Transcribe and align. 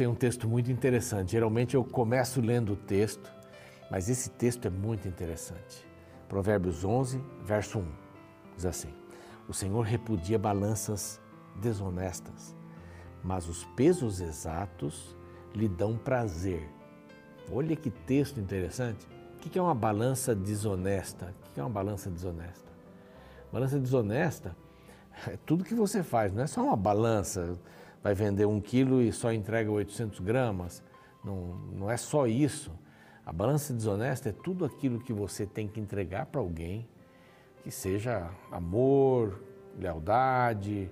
tenho 0.00 0.12
um 0.12 0.14
texto 0.14 0.48
muito 0.48 0.72
interessante. 0.72 1.32
Geralmente 1.32 1.74
eu 1.74 1.84
começo 1.84 2.40
lendo 2.40 2.72
o 2.72 2.76
texto, 2.76 3.30
mas 3.90 4.08
esse 4.08 4.30
texto 4.30 4.64
é 4.64 4.70
muito 4.70 5.06
interessante. 5.06 5.86
Provérbios 6.26 6.86
11, 6.86 7.22
verso 7.44 7.80
1. 7.80 7.84
Diz 8.56 8.64
assim: 8.64 8.88
O 9.46 9.52
Senhor 9.52 9.82
repudia 9.82 10.38
balanças 10.38 11.20
desonestas, 11.60 12.56
mas 13.22 13.46
os 13.46 13.66
pesos 13.76 14.22
exatos 14.22 15.14
lhe 15.54 15.68
dão 15.68 15.98
prazer. 15.98 16.66
Olha 17.52 17.76
que 17.76 17.90
texto 17.90 18.40
interessante. 18.40 19.06
O 19.34 19.38
que 19.38 19.58
é 19.58 19.62
uma 19.62 19.74
balança 19.74 20.34
desonesta? 20.34 21.34
O 21.50 21.52
que 21.52 21.60
é 21.60 21.62
uma 21.62 21.68
balança 21.68 22.08
desonesta? 22.08 22.70
Balança 23.52 23.78
desonesta 23.78 24.56
é 25.28 25.36
tudo 25.44 25.62
que 25.62 25.74
você 25.74 26.02
faz, 26.02 26.32
não 26.32 26.42
é 26.42 26.46
só 26.46 26.62
uma 26.62 26.76
balança, 26.76 27.58
vai 28.02 28.14
vender 28.14 28.46
um 28.46 28.60
quilo 28.60 29.00
e 29.00 29.12
só 29.12 29.32
entrega 29.32 29.70
800 29.70 30.20
gramas. 30.20 30.82
Não, 31.24 31.56
não 31.72 31.90
é 31.90 31.96
só 31.96 32.26
isso. 32.26 32.72
A 33.24 33.32
balança 33.32 33.72
desonesta 33.72 34.30
é 34.30 34.32
tudo 34.32 34.64
aquilo 34.64 34.98
que 35.00 35.12
você 35.12 35.46
tem 35.46 35.68
que 35.68 35.78
entregar 35.78 36.26
para 36.26 36.40
alguém, 36.40 36.88
que 37.62 37.70
seja 37.70 38.30
amor, 38.50 39.42
lealdade, 39.78 40.90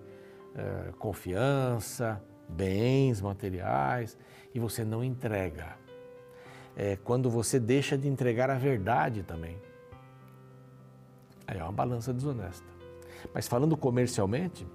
é, 0.55 0.93
confiança, 0.99 2.23
bens 2.49 3.21
materiais, 3.21 4.17
e 4.55 4.61
você 4.61 4.85
não 4.85 5.03
entrega. 5.03 5.77
É 6.77 6.97
quando 6.97 7.29
você 7.29 7.59
deixa 7.59 7.99
de 7.99 8.07
entregar 8.07 8.51
a 8.51 8.55
verdade 8.55 9.23
também. 9.23 9.57
Aí 11.47 11.59
é 11.59 11.63
uma 11.63 11.73
balança 11.73 12.13
desonesta. 12.13 12.67
Mas 13.35 13.49
falando 13.49 13.77
comercialmente, 13.77 14.67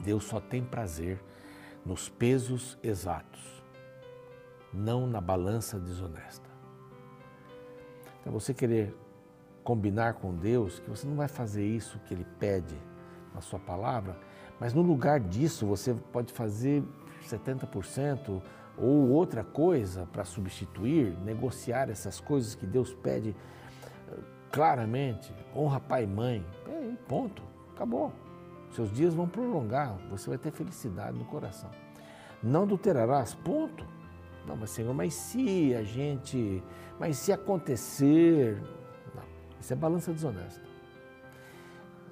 Deus 0.00 0.24
só 0.24 0.40
tem 0.40 0.62
prazer 0.62 1.18
nos 1.88 2.06
pesos 2.06 2.78
exatos, 2.82 3.40
não 4.74 5.06
na 5.06 5.22
balança 5.22 5.80
desonesta. 5.80 6.46
Então 8.20 8.30
você 8.30 8.52
querer 8.52 8.94
combinar 9.64 10.14
com 10.14 10.34
Deus 10.34 10.80
que 10.80 10.90
você 10.90 11.06
não 11.06 11.16
vai 11.16 11.28
fazer 11.28 11.66
isso 11.66 11.98
que 12.00 12.12
Ele 12.12 12.26
pede 12.38 12.76
na 13.34 13.40
sua 13.40 13.58
palavra, 13.58 14.18
mas 14.60 14.74
no 14.74 14.82
lugar 14.82 15.18
disso 15.18 15.64
você 15.64 15.94
pode 16.12 16.30
fazer 16.30 16.84
70% 17.26 18.42
ou 18.76 19.08
outra 19.08 19.42
coisa 19.42 20.06
para 20.12 20.26
substituir, 20.26 21.16
negociar 21.24 21.88
essas 21.88 22.20
coisas 22.20 22.54
que 22.54 22.66
Deus 22.66 22.92
pede 22.92 23.34
claramente, 24.52 25.32
honra 25.56 25.80
pai 25.80 26.04
e 26.04 26.06
mãe, 26.06 26.46
é, 26.66 26.92
ponto, 27.08 27.42
acabou. 27.74 28.12
Seus 28.72 28.92
dias 28.92 29.14
vão 29.14 29.28
prolongar, 29.28 29.96
você 30.10 30.28
vai 30.28 30.38
ter 30.38 30.52
felicidade 30.52 31.16
no 31.16 31.24
coração. 31.24 31.70
Não 32.42 32.62
adulterarás, 32.62 33.34
ponto. 33.34 33.84
Não, 34.46 34.56
mas 34.56 34.70
Senhor, 34.70 34.94
mas 34.94 35.14
se 35.14 35.74
a 35.74 35.82
gente, 35.82 36.62
mas 36.98 37.18
se 37.18 37.32
acontecer, 37.32 38.56
não, 39.14 39.22
isso 39.60 39.72
é 39.72 39.76
balança 39.76 40.12
desonesta. 40.12 40.66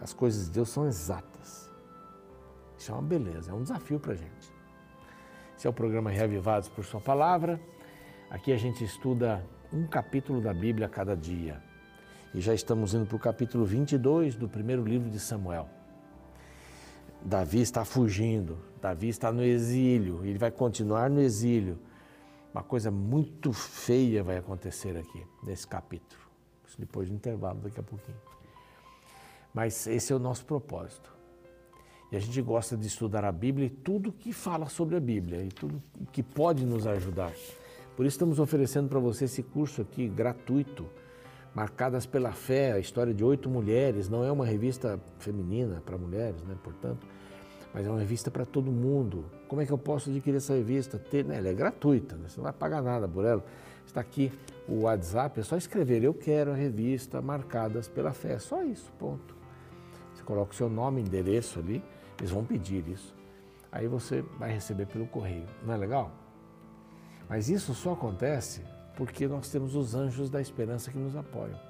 As 0.01 0.13
coisas 0.13 0.47
de 0.47 0.53
Deus 0.53 0.69
são 0.69 0.87
exatas. 0.87 1.71
Isso 2.77 2.91
é 2.91 2.95
uma 2.95 3.03
beleza, 3.03 3.51
é 3.51 3.55
um 3.55 3.63
desafio 3.63 3.99
para 3.99 4.13
a 4.13 4.17
gente. 4.17 4.55
Esse 5.57 5.67
é 5.67 5.71
o 5.71 5.73
programa 5.73 6.11
Reavivados 6.11 6.69
por 6.69 6.85
Sua 6.85 7.01
Palavra. 7.01 7.59
Aqui 8.29 8.53
a 8.53 8.57
gente 8.57 8.85
estuda 8.85 9.43
um 9.73 9.87
capítulo 9.87 10.41
da 10.41 10.53
Bíblia 10.53 10.87
a 10.87 10.91
cada 10.91 11.17
dia. 11.17 11.63
E 12.35 12.41
já 12.41 12.53
estamos 12.53 12.93
indo 12.93 13.07
para 13.07 13.17
o 13.17 13.19
capítulo 13.19 13.65
22 13.65 14.35
do 14.35 14.47
primeiro 14.47 14.85
livro 14.85 15.09
de 15.09 15.19
Samuel. 15.19 15.69
Davi 17.27 17.61
está 17.61 17.85
fugindo, 17.85 18.57
Davi 18.81 19.09
está 19.09 19.33
no 19.33 19.43
exílio, 19.43 20.25
ele 20.25 20.39
vai 20.39 20.53
continuar 20.53 21.11
no 21.11 21.21
exílio. 21.21 21.77
Uma 22.55 22.63
coisa 22.63 22.89
muito 22.89 23.53
feia 23.53 24.23
vai 24.23 24.37
acontecer 24.37 24.97
aqui, 24.97 25.27
nesse 25.43 25.67
capítulo. 25.67 26.23
Isso 26.65 26.77
depois 26.79 27.09
do 27.09 27.17
intervalo, 27.17 27.59
daqui 27.59 27.81
a 27.81 27.83
pouquinho. 27.83 28.17
Mas 29.53 29.89
esse 29.89 30.13
é 30.13 30.17
o 30.17 30.21
nosso 30.21 30.45
propósito. 30.45 31.13
E 32.13 32.17
a 32.17 32.21
gente 32.21 32.41
gosta 32.41 32.77
de 32.77 32.87
estudar 32.87 33.25
a 33.25 33.33
Bíblia 33.33 33.67
e 33.67 33.71
tudo 33.71 34.13
que 34.13 34.33
fala 34.33 34.69
sobre 34.69 34.95
a 34.95 35.01
Bíblia 35.01 35.43
e 35.43 35.49
tudo 35.49 35.83
que 36.13 36.23
pode 36.23 36.65
nos 36.65 36.87
ajudar. 36.87 37.33
Por 37.97 38.07
isso 38.07 38.15
estamos 38.15 38.39
oferecendo 38.39 38.89
para 38.89 39.01
você 39.01 39.25
esse 39.25 39.43
curso 39.43 39.83
aqui 39.83 40.07
gratuito, 40.07 40.87
Marcadas 41.57 42.05
pela 42.05 42.33
Fé, 42.33 42.73
a 42.73 42.79
história 42.79 43.15
de 43.15 43.25
oito 43.25 43.49
mulheres. 43.49 44.11
Não 44.11 44.23
é 44.23 44.31
uma 44.31 44.45
revista 44.45 45.01
feminina 45.19 45.83
para 45.87 45.97
mulheres, 45.97 46.43
né? 46.43 46.55
Portanto, 46.63 47.07
mas 47.73 47.87
é 47.87 47.89
uma 47.89 47.99
revista 47.99 48.31
para 48.31 48.45
todo 48.45 48.71
mundo. 48.71 49.25
Como 49.49 49.63
é 49.63 49.65
que 49.65 49.73
eu 49.73 49.79
posso 49.79 50.11
adquirir 50.11 50.37
essa 50.37 50.53
revista? 50.53 50.99
Ter, 50.99 51.25
né? 51.25 51.39
Ela 51.39 51.49
é 51.49 51.55
gratuita, 51.55 52.15
né? 52.15 52.29
você 52.29 52.37
não 52.37 52.45
vai 52.45 52.53
pagar 52.53 52.83
nada 52.83 53.09
por 53.09 53.25
ela. 53.25 53.43
Está 53.87 54.03
aqui 54.03 54.31
o 54.69 54.83
WhatsApp, 54.83 55.41
é 55.41 55.43
só 55.43 55.57
escrever 55.57 56.05
eu 56.05 56.13
quero 56.13 56.51
a 56.51 56.55
revista 56.55 57.23
Marcadas 57.23 57.89
pela 57.89 58.13
Fé. 58.13 58.35
É 58.35 58.39
só 58.39 58.63
isso, 58.63 58.93
ponto. 58.99 59.35
Você 60.13 60.23
coloca 60.25 60.53
o 60.53 60.55
seu 60.55 60.69
nome, 60.69 61.01
endereço 61.01 61.59
ali, 61.59 61.83
eles 62.19 62.31
vão 62.31 62.45
pedir 62.45 62.87
isso. 62.87 63.15
Aí 63.73 63.89
você 63.89 64.21
vai 64.39 64.53
receber 64.53 64.85
pelo 64.85 65.07
correio. 65.07 65.47
Não 65.65 65.73
é 65.73 65.79
legal? 65.79 66.13
Mas 67.27 67.49
isso 67.49 67.73
só 67.73 67.95
acontece 67.95 68.63
porque 68.97 69.29
nós 69.29 69.51
temos 69.51 69.77
os 69.77 69.95
anjos 69.95 70.31
da 70.31 70.41
esperança 70.41 70.91
que 70.91 70.99
nos 70.99 71.15
apoiam. 71.15 71.61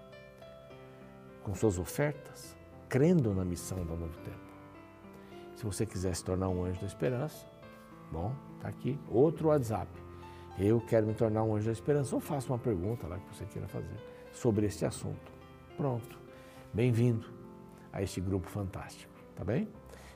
Com 1.42 1.54
suas 1.54 1.78
ofertas, 1.78 2.56
crendo 2.88 3.34
na 3.34 3.44
missão 3.44 3.84
do 3.84 3.96
novo 3.96 4.16
tempo. 4.18 4.46
Se 5.56 5.64
você 5.64 5.84
quiser 5.84 6.14
se 6.14 6.24
tornar 6.24 6.48
um 6.48 6.64
anjo 6.64 6.80
da 6.80 6.86
esperança, 6.86 7.44
bom, 8.12 8.32
está 8.56 8.68
aqui 8.68 8.98
outro 9.10 9.48
WhatsApp. 9.48 9.90
Eu 10.58 10.80
quero 10.80 11.06
me 11.06 11.14
tornar 11.14 11.42
um 11.42 11.54
anjo 11.54 11.66
da 11.66 11.72
esperança. 11.72 12.14
Ou 12.14 12.20
faça 12.20 12.48
uma 12.48 12.58
pergunta 12.58 13.06
lá 13.06 13.18
que 13.18 13.34
você 13.34 13.44
queira 13.44 13.66
fazer 13.66 13.96
sobre 14.32 14.66
este 14.66 14.84
assunto. 14.84 15.32
Pronto. 15.76 16.18
Bem-vindo 16.72 17.26
a 17.92 18.02
este 18.02 18.20
grupo 18.20 18.48
fantástico, 18.48 19.12
tá 19.34 19.44
bem? 19.44 19.68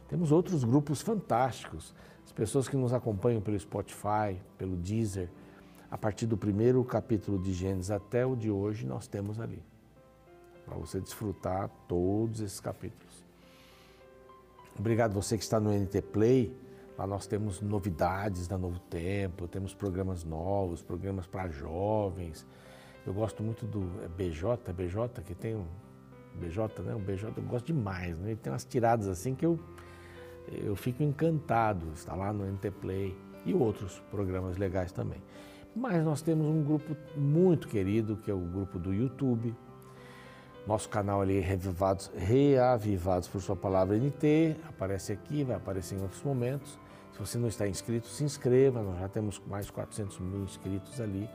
Temos 0.09 0.31
outros 0.31 0.63
grupos 0.63 1.01
fantásticos. 1.01 1.95
As 2.25 2.33
pessoas 2.33 2.69
que 2.69 2.77
nos 2.77 2.93
acompanham 2.93 3.41
pelo 3.41 3.59
Spotify, 3.59 4.41
pelo 4.57 4.77
Deezer, 4.77 5.31
a 5.91 5.99
partir 5.99 6.27
do 6.27 6.37
primeiro 6.37 6.85
capítulo 6.85 7.39
de 7.39 7.53
Gênesis 7.53 7.91
até 7.91 8.25
o 8.25 8.37
de 8.37 8.51
hoje, 8.51 8.87
nós 8.87 9.07
temos 9.07 9.41
ali. 9.41 9.63
Para 10.65 10.77
você 10.77 11.01
desfrutar 11.01 11.69
todos 11.89 12.41
esses 12.41 12.61
capítulos. 12.61 13.25
Obrigado 14.79 15.13
você 15.13 15.37
que 15.37 15.43
está 15.43 15.59
no 15.59 15.73
NT 15.73 16.01
Play. 16.03 16.57
Lá 16.97 17.07
nós 17.07 17.27
temos 17.27 17.61
novidades 17.61 18.47
da 18.47 18.57
Novo 18.57 18.79
Tempo, 18.79 19.49
temos 19.49 19.75
programas 19.75 20.23
novos, 20.23 20.83
programas 20.83 21.27
para 21.27 21.49
jovens. 21.49 22.47
Eu 23.07 23.13
gosto 23.13 23.43
muito 23.43 23.67
do 23.67 23.83
é 24.05 24.09
BJ, 24.09 24.73
BJ 24.73 25.23
que 25.25 25.35
tem 25.35 25.57
um 25.57 25.67
BJ, 26.35 26.83
né? 26.83 26.95
O 26.95 26.99
BJ 26.99 27.33
eu 27.37 27.43
gosto 27.43 27.67
demais, 27.67 28.19
né? 28.19 28.31
Ele 28.31 28.37
tem 28.37 28.53
umas 28.53 28.65
tiradas 28.65 29.09
assim 29.09 29.35
que 29.35 29.45
eu 29.45 29.59
eu 30.49 30.75
fico 30.75 31.03
encantado, 31.03 31.87
está 31.95 32.15
lá 32.15 32.33
no 32.33 32.45
NT 32.45 32.71
Play 32.73 33.17
e 33.45 33.55
outros 33.55 34.01
programas 34.11 34.57
legais 34.57 34.93
também. 34.93 35.21
Mas 35.75 36.05
nós 36.05 36.21
temos 36.21 36.47
um 36.47 36.63
grupo 36.63 36.97
muito 37.17 37.69
querido, 37.69 38.17
que 38.17 38.31
é 38.31 38.35
o 38.35 38.41
grupo 38.41 38.79
do 38.79 38.93
YouTube. 38.93 39.55
Nosso 40.67 40.89
canal 40.89 41.23
ali 41.23 41.39
é 41.39 41.41
Reavivados, 41.41 42.11
Reavivados 42.15 43.29
por 43.29 43.41
Sua 43.41 43.57
Palavra 43.57 43.97
NT, 43.97 44.57
aparece 44.69 45.13
aqui, 45.13 45.43
vai 45.43 45.57
aparecer 45.57 45.97
em 45.97 46.03
outros 46.03 46.23
momentos. 46.23 46.79
Se 47.13 47.19
você 47.19 47.39
não 47.39 47.49
está 47.49 47.67
inscrito, 47.67 48.07
se 48.09 48.25
inscreva, 48.25 48.83
nós 48.83 48.99
já 48.99 49.09
temos 49.09 49.41
mais 49.47 49.67
de 49.67 49.73
400 49.73 50.19
mil 50.21 50.43
inscritos 50.43 51.01
ali 51.01 51.29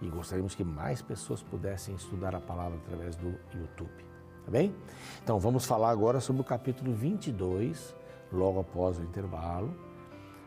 e 0.00 0.08
gostaríamos 0.08 0.54
que 0.54 0.64
mais 0.64 1.00
pessoas 1.00 1.42
pudessem 1.42 1.94
estudar 1.94 2.34
a 2.34 2.40
palavra 2.40 2.78
através 2.84 3.14
do 3.16 3.34
YouTube. 3.54 4.04
Tá 4.44 4.50
bem? 4.50 4.74
Então 5.22 5.38
vamos 5.38 5.64
falar 5.64 5.90
agora 5.90 6.20
sobre 6.20 6.42
o 6.42 6.44
capítulo 6.44 6.92
22, 6.92 7.94
logo 8.32 8.60
após 8.60 8.98
o 8.98 9.02
intervalo. 9.02 9.72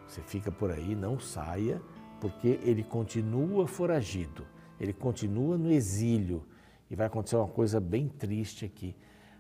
Você 0.08 0.22
fica 0.22 0.52
por 0.52 0.72
aí, 0.72 0.94
não 0.94 1.20
saia, 1.20 1.82
porque 2.26 2.60
ele 2.64 2.84
continua 2.84 3.68
foragido, 3.68 4.48
ele 4.80 4.92
continua 4.92 5.60
no 5.60 5.72
exílio 5.72 6.44
e 6.90 6.96
vai 6.96 7.06
acontecer 7.06 7.36
uma 7.36 7.48
coisa 7.48 7.80
bem 7.80 8.08
triste 8.08 8.66
aqui 8.66 8.96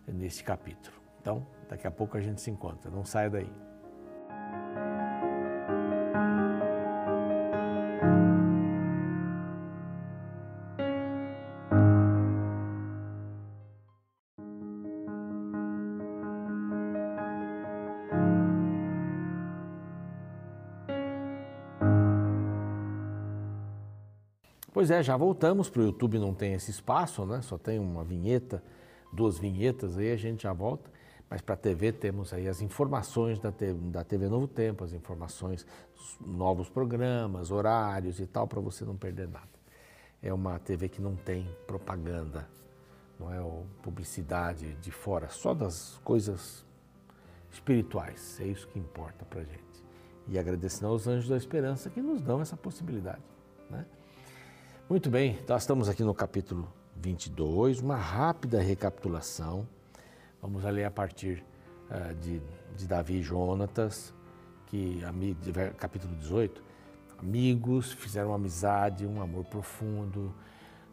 nesse 0.07 0.43
capítulo. 0.43 0.95
Então, 1.19 1.47
daqui 1.67 1.87
a 1.87 1.91
pouco 1.91 2.15
a 2.15 2.21
gente 2.21 2.39
se 2.41 2.51
encontra, 2.51 2.91
não 2.91 3.03
saia 3.03 3.27
daí. 3.27 3.51
Pois 24.75 24.91
é, 24.91 25.01
já 25.01 25.15
voltamos 25.15 25.69
para 25.69 25.83
o 25.83 25.85
YouTube, 25.85 26.19
não 26.19 26.33
tem 26.33 26.51
esse 26.51 26.69
espaço, 26.69 27.25
né? 27.25 27.41
Só 27.41 27.57
tem 27.57 27.79
uma 27.79 28.03
vinheta, 28.03 28.61
duas 29.09 29.39
vinhetas, 29.39 29.97
aí 29.97 30.11
a 30.11 30.17
gente 30.17 30.43
já 30.43 30.51
volta. 30.51 30.91
Mas 31.29 31.39
para 31.39 31.53
a 31.53 31.57
TV 31.57 31.93
temos 31.93 32.33
aí 32.33 32.45
as 32.45 32.59
informações 32.59 33.39
da 33.39 33.53
TV, 33.53 33.79
da 33.89 34.03
TV 34.03 34.27
Novo 34.27 34.49
Tempo, 34.49 34.83
as 34.83 34.91
informações, 34.91 35.65
novos 36.19 36.67
programas, 36.67 37.51
horários 37.51 38.19
e 38.19 38.27
tal, 38.27 38.49
para 38.49 38.59
você 38.59 38.83
não 38.83 38.97
perder 38.97 39.29
nada. 39.29 39.47
É 40.21 40.33
uma 40.33 40.59
TV 40.59 40.89
que 40.89 41.01
não 41.01 41.15
tem 41.15 41.47
propaganda, 41.65 42.45
não 43.17 43.31
é 43.31 43.39
publicidade 43.81 44.73
de 44.81 44.91
fora, 44.91 45.29
só 45.29 45.53
das 45.53 46.01
coisas 46.03 46.65
espirituais. 47.49 48.41
É 48.41 48.47
isso 48.47 48.67
que 48.67 48.77
importa 48.77 49.23
para 49.23 49.41
gente. 49.41 49.85
E 50.27 50.37
agradecendo 50.37 50.87
aos 50.87 51.07
anjos 51.07 51.29
da 51.29 51.37
esperança 51.37 51.89
que 51.89 52.01
nos 52.01 52.21
dão 52.21 52.41
essa 52.41 52.57
possibilidade. 52.57 53.23
Né? 53.69 53.85
Muito 54.87 55.09
bem, 55.09 55.39
nós 55.47 55.63
estamos 55.63 55.89
aqui 55.89 56.03
no 56.03 56.13
capítulo 56.13 56.71
22, 56.97 57.79
uma 57.79 57.95
rápida 57.95 58.61
recapitulação. 58.61 59.67
Vamos 60.39 60.63
ler 60.63 60.83
a 60.83 60.91
partir 60.91 61.43
uh, 61.89 62.13
de, 62.13 62.39
de, 62.77 62.87
Davi 62.87 63.15
e 63.15 63.21
Jonatas, 63.23 64.13
que, 64.67 65.01
capítulo 65.79 66.15
18, 66.17 66.61
amigos, 67.17 67.93
fizeram 67.93 68.31
amizade, 68.31 69.07
um 69.07 69.23
amor 69.23 69.45
profundo. 69.45 70.31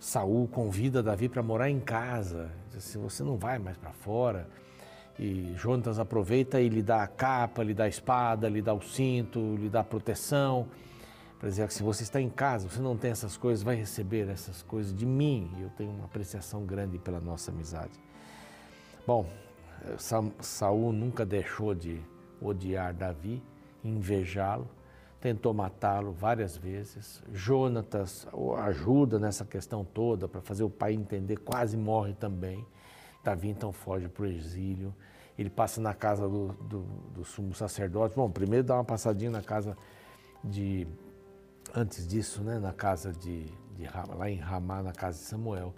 Saul 0.00 0.48
convida 0.48 1.02
Davi 1.02 1.28
para 1.28 1.42
morar 1.42 1.68
em 1.68 1.78
casa, 1.78 2.50
diz 2.70 2.78
assim, 2.78 2.98
você 2.98 3.22
não 3.22 3.36
vai 3.36 3.58
mais 3.58 3.76
para 3.76 3.92
fora. 3.92 4.48
E 5.18 5.52
Jonatas 5.58 5.98
aproveita 5.98 6.58
e 6.62 6.68
lhe 6.70 6.82
dá 6.82 7.02
a 7.02 7.06
capa, 7.06 7.62
lhe 7.62 7.74
dá 7.74 7.84
a 7.84 7.88
espada, 7.88 8.48
lhe 8.48 8.62
dá 8.62 8.72
o 8.72 8.80
cinto, 8.80 9.54
lhe 9.56 9.68
dá 9.68 9.80
a 9.80 9.84
proteção 9.84 10.66
para 11.42 11.48
dizer 11.48 11.66
que 11.66 11.74
se 11.74 11.82
você 11.82 12.04
está 12.04 12.20
em 12.20 12.30
casa, 12.30 12.68
você 12.68 12.80
não 12.80 12.96
tem 12.96 13.10
essas 13.10 13.36
coisas, 13.36 13.64
vai 13.64 13.74
receber 13.74 14.28
essas 14.28 14.62
coisas 14.62 14.94
de 14.94 15.04
mim. 15.04 15.50
Eu 15.60 15.70
tenho 15.70 15.90
uma 15.90 16.04
apreciação 16.04 16.64
grande 16.64 17.00
pela 17.00 17.20
nossa 17.20 17.50
amizade. 17.50 17.98
Bom, 19.04 19.28
Saul 20.38 20.92
nunca 20.92 21.26
deixou 21.26 21.74
de 21.74 22.00
odiar 22.40 22.94
Davi, 22.94 23.42
invejá-lo, 23.82 24.70
tentou 25.20 25.52
matá-lo 25.52 26.12
várias 26.12 26.56
vezes. 26.56 27.20
Jonatas 27.32 28.24
ajuda 28.58 29.18
nessa 29.18 29.44
questão 29.44 29.84
toda 29.84 30.28
para 30.28 30.40
fazer 30.40 30.62
o 30.62 30.70
pai 30.70 30.92
entender, 30.92 31.38
quase 31.38 31.76
morre 31.76 32.14
também. 32.14 32.64
Davi 33.24 33.48
então 33.48 33.72
foge 33.72 34.08
para 34.08 34.22
o 34.22 34.26
exílio. 34.26 34.94
Ele 35.36 35.50
passa 35.50 35.80
na 35.80 35.92
casa 35.92 36.28
do, 36.28 36.52
do, 36.52 36.82
do 37.12 37.24
sumo 37.24 37.52
sacerdote. 37.52 38.14
Bom, 38.14 38.30
primeiro 38.30 38.64
dá 38.64 38.76
uma 38.76 38.84
passadinha 38.84 39.32
na 39.32 39.42
casa 39.42 39.76
de 40.44 40.86
antes 41.74 42.06
disso, 42.06 42.42
né, 42.42 42.58
na 42.58 42.72
casa 42.72 43.12
de, 43.12 43.44
de 43.76 43.88
lá 44.16 44.30
em 44.30 44.36
Ramá, 44.36 44.82
na 44.82 44.92
casa 44.92 45.18
de 45.18 45.24
Samuel, 45.24 45.74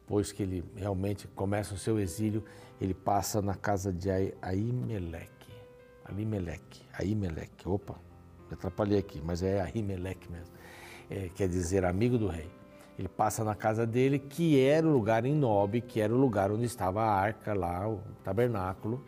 depois 0.00 0.32
que 0.32 0.42
ele 0.42 0.64
realmente 0.76 1.26
começa 1.28 1.74
o 1.74 1.78
seu 1.78 1.98
exílio, 1.98 2.44
ele 2.80 2.94
passa 2.94 3.40
na 3.40 3.54
casa 3.54 3.92
de 3.92 4.10
Aimeleque. 4.42 5.52
Aimeleque, 6.04 6.82
Aimeleque, 6.98 7.68
opa, 7.68 7.94
me 8.48 8.54
atrapalhei 8.54 8.98
aqui, 8.98 9.20
mas 9.24 9.42
é 9.42 9.60
Aimeleque 9.62 10.30
mesmo, 10.30 10.54
é, 11.10 11.30
quer 11.34 11.48
dizer 11.48 11.84
amigo 11.84 12.18
do 12.18 12.28
rei. 12.28 12.50
Ele 12.96 13.08
passa 13.08 13.42
na 13.42 13.56
casa 13.56 13.84
dele, 13.84 14.20
que 14.20 14.60
era 14.60 14.86
o 14.86 14.92
lugar 14.92 15.24
em 15.24 15.34
Nob, 15.34 15.80
que 15.80 16.00
era 16.00 16.14
o 16.14 16.16
lugar 16.16 16.52
onde 16.52 16.64
estava 16.64 17.02
a 17.02 17.12
arca 17.12 17.52
lá, 17.52 17.88
o 17.88 18.00
tabernáculo. 18.22 19.02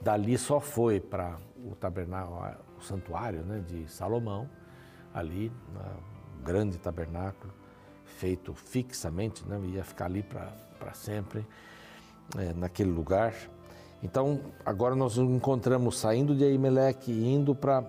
Dali 0.00 0.36
só 0.36 0.58
foi 0.58 0.98
para 0.98 1.38
o 1.64 1.76
tabernáculo, 1.76 2.40
o 2.76 2.82
santuário 2.82 3.42
né, 3.42 3.60
de 3.60 3.88
Salomão 3.88 4.48
ali, 5.14 5.52
no 5.72 6.44
grande 6.44 6.78
tabernáculo, 6.78 7.52
feito 8.04 8.54
fixamente, 8.54 9.46
né? 9.46 9.60
ia 9.66 9.84
ficar 9.84 10.06
ali 10.06 10.22
para 10.22 10.94
sempre, 10.94 11.46
é, 12.36 12.52
naquele 12.54 12.90
lugar. 12.90 13.34
Então, 14.02 14.40
agora 14.64 14.94
nós 14.94 15.16
nos 15.16 15.30
encontramos 15.30 15.98
saindo 15.98 16.34
de 16.34 16.44
Aimeleque 16.44 17.10
e 17.10 17.26
indo 17.26 17.54
para 17.54 17.84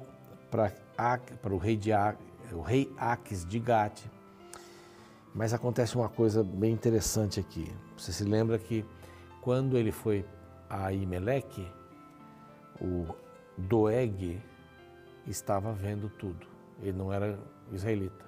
o 1.52 1.58
rei, 1.58 1.78
de, 1.78 1.92
o 2.52 2.62
rei 2.62 2.92
Aques 2.98 3.46
de 3.46 3.60
Gate. 3.60 4.06
Mas 5.34 5.54
acontece 5.54 5.96
uma 5.96 6.10
coisa 6.10 6.44
bem 6.44 6.74
interessante 6.74 7.40
aqui. 7.40 7.72
Você 7.96 8.12
se 8.12 8.24
lembra 8.24 8.58
que 8.58 8.84
quando 9.42 9.78
ele 9.78 9.92
foi 9.92 10.26
a 10.68 10.88
Aimeleque, 10.88 11.68
o 12.82 13.06
Doeg 13.58 14.42
estava 15.28 15.72
vendo 15.72 16.10
tudo 16.10 16.59
ele 16.82 16.98
não 16.98 17.12
era 17.12 17.40
israelita. 17.72 18.26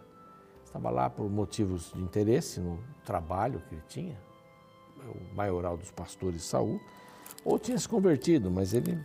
Estava 0.63 0.89
lá 0.89 1.09
por 1.09 1.29
motivos 1.29 1.91
de 1.93 2.01
interesse 2.01 2.59
no 2.59 2.79
trabalho 3.03 3.61
que 3.67 3.75
ele 3.75 3.83
tinha, 3.87 4.17
o 5.05 5.35
maioral 5.35 5.75
dos 5.75 5.91
pastores 5.91 6.43
Saul, 6.43 6.79
ou 7.43 7.59
tinha 7.59 7.77
se 7.77 7.89
convertido, 7.89 8.49
mas 8.49 8.73
ele, 8.73 8.97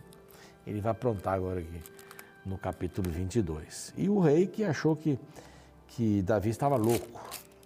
ele 0.65 0.79
vai 0.79 0.91
aprontar 0.91 1.33
agora 1.33 1.59
aqui 1.59 1.81
no 2.45 2.57
capítulo 2.57 3.11
22. 3.11 3.93
E 3.97 4.07
o 4.09 4.19
rei 4.19 4.47
que 4.47 4.63
achou 4.63 4.95
que, 4.95 5.19
que 5.87 6.21
Davi 6.21 6.49
estava 6.49 6.77
louco, 6.77 7.21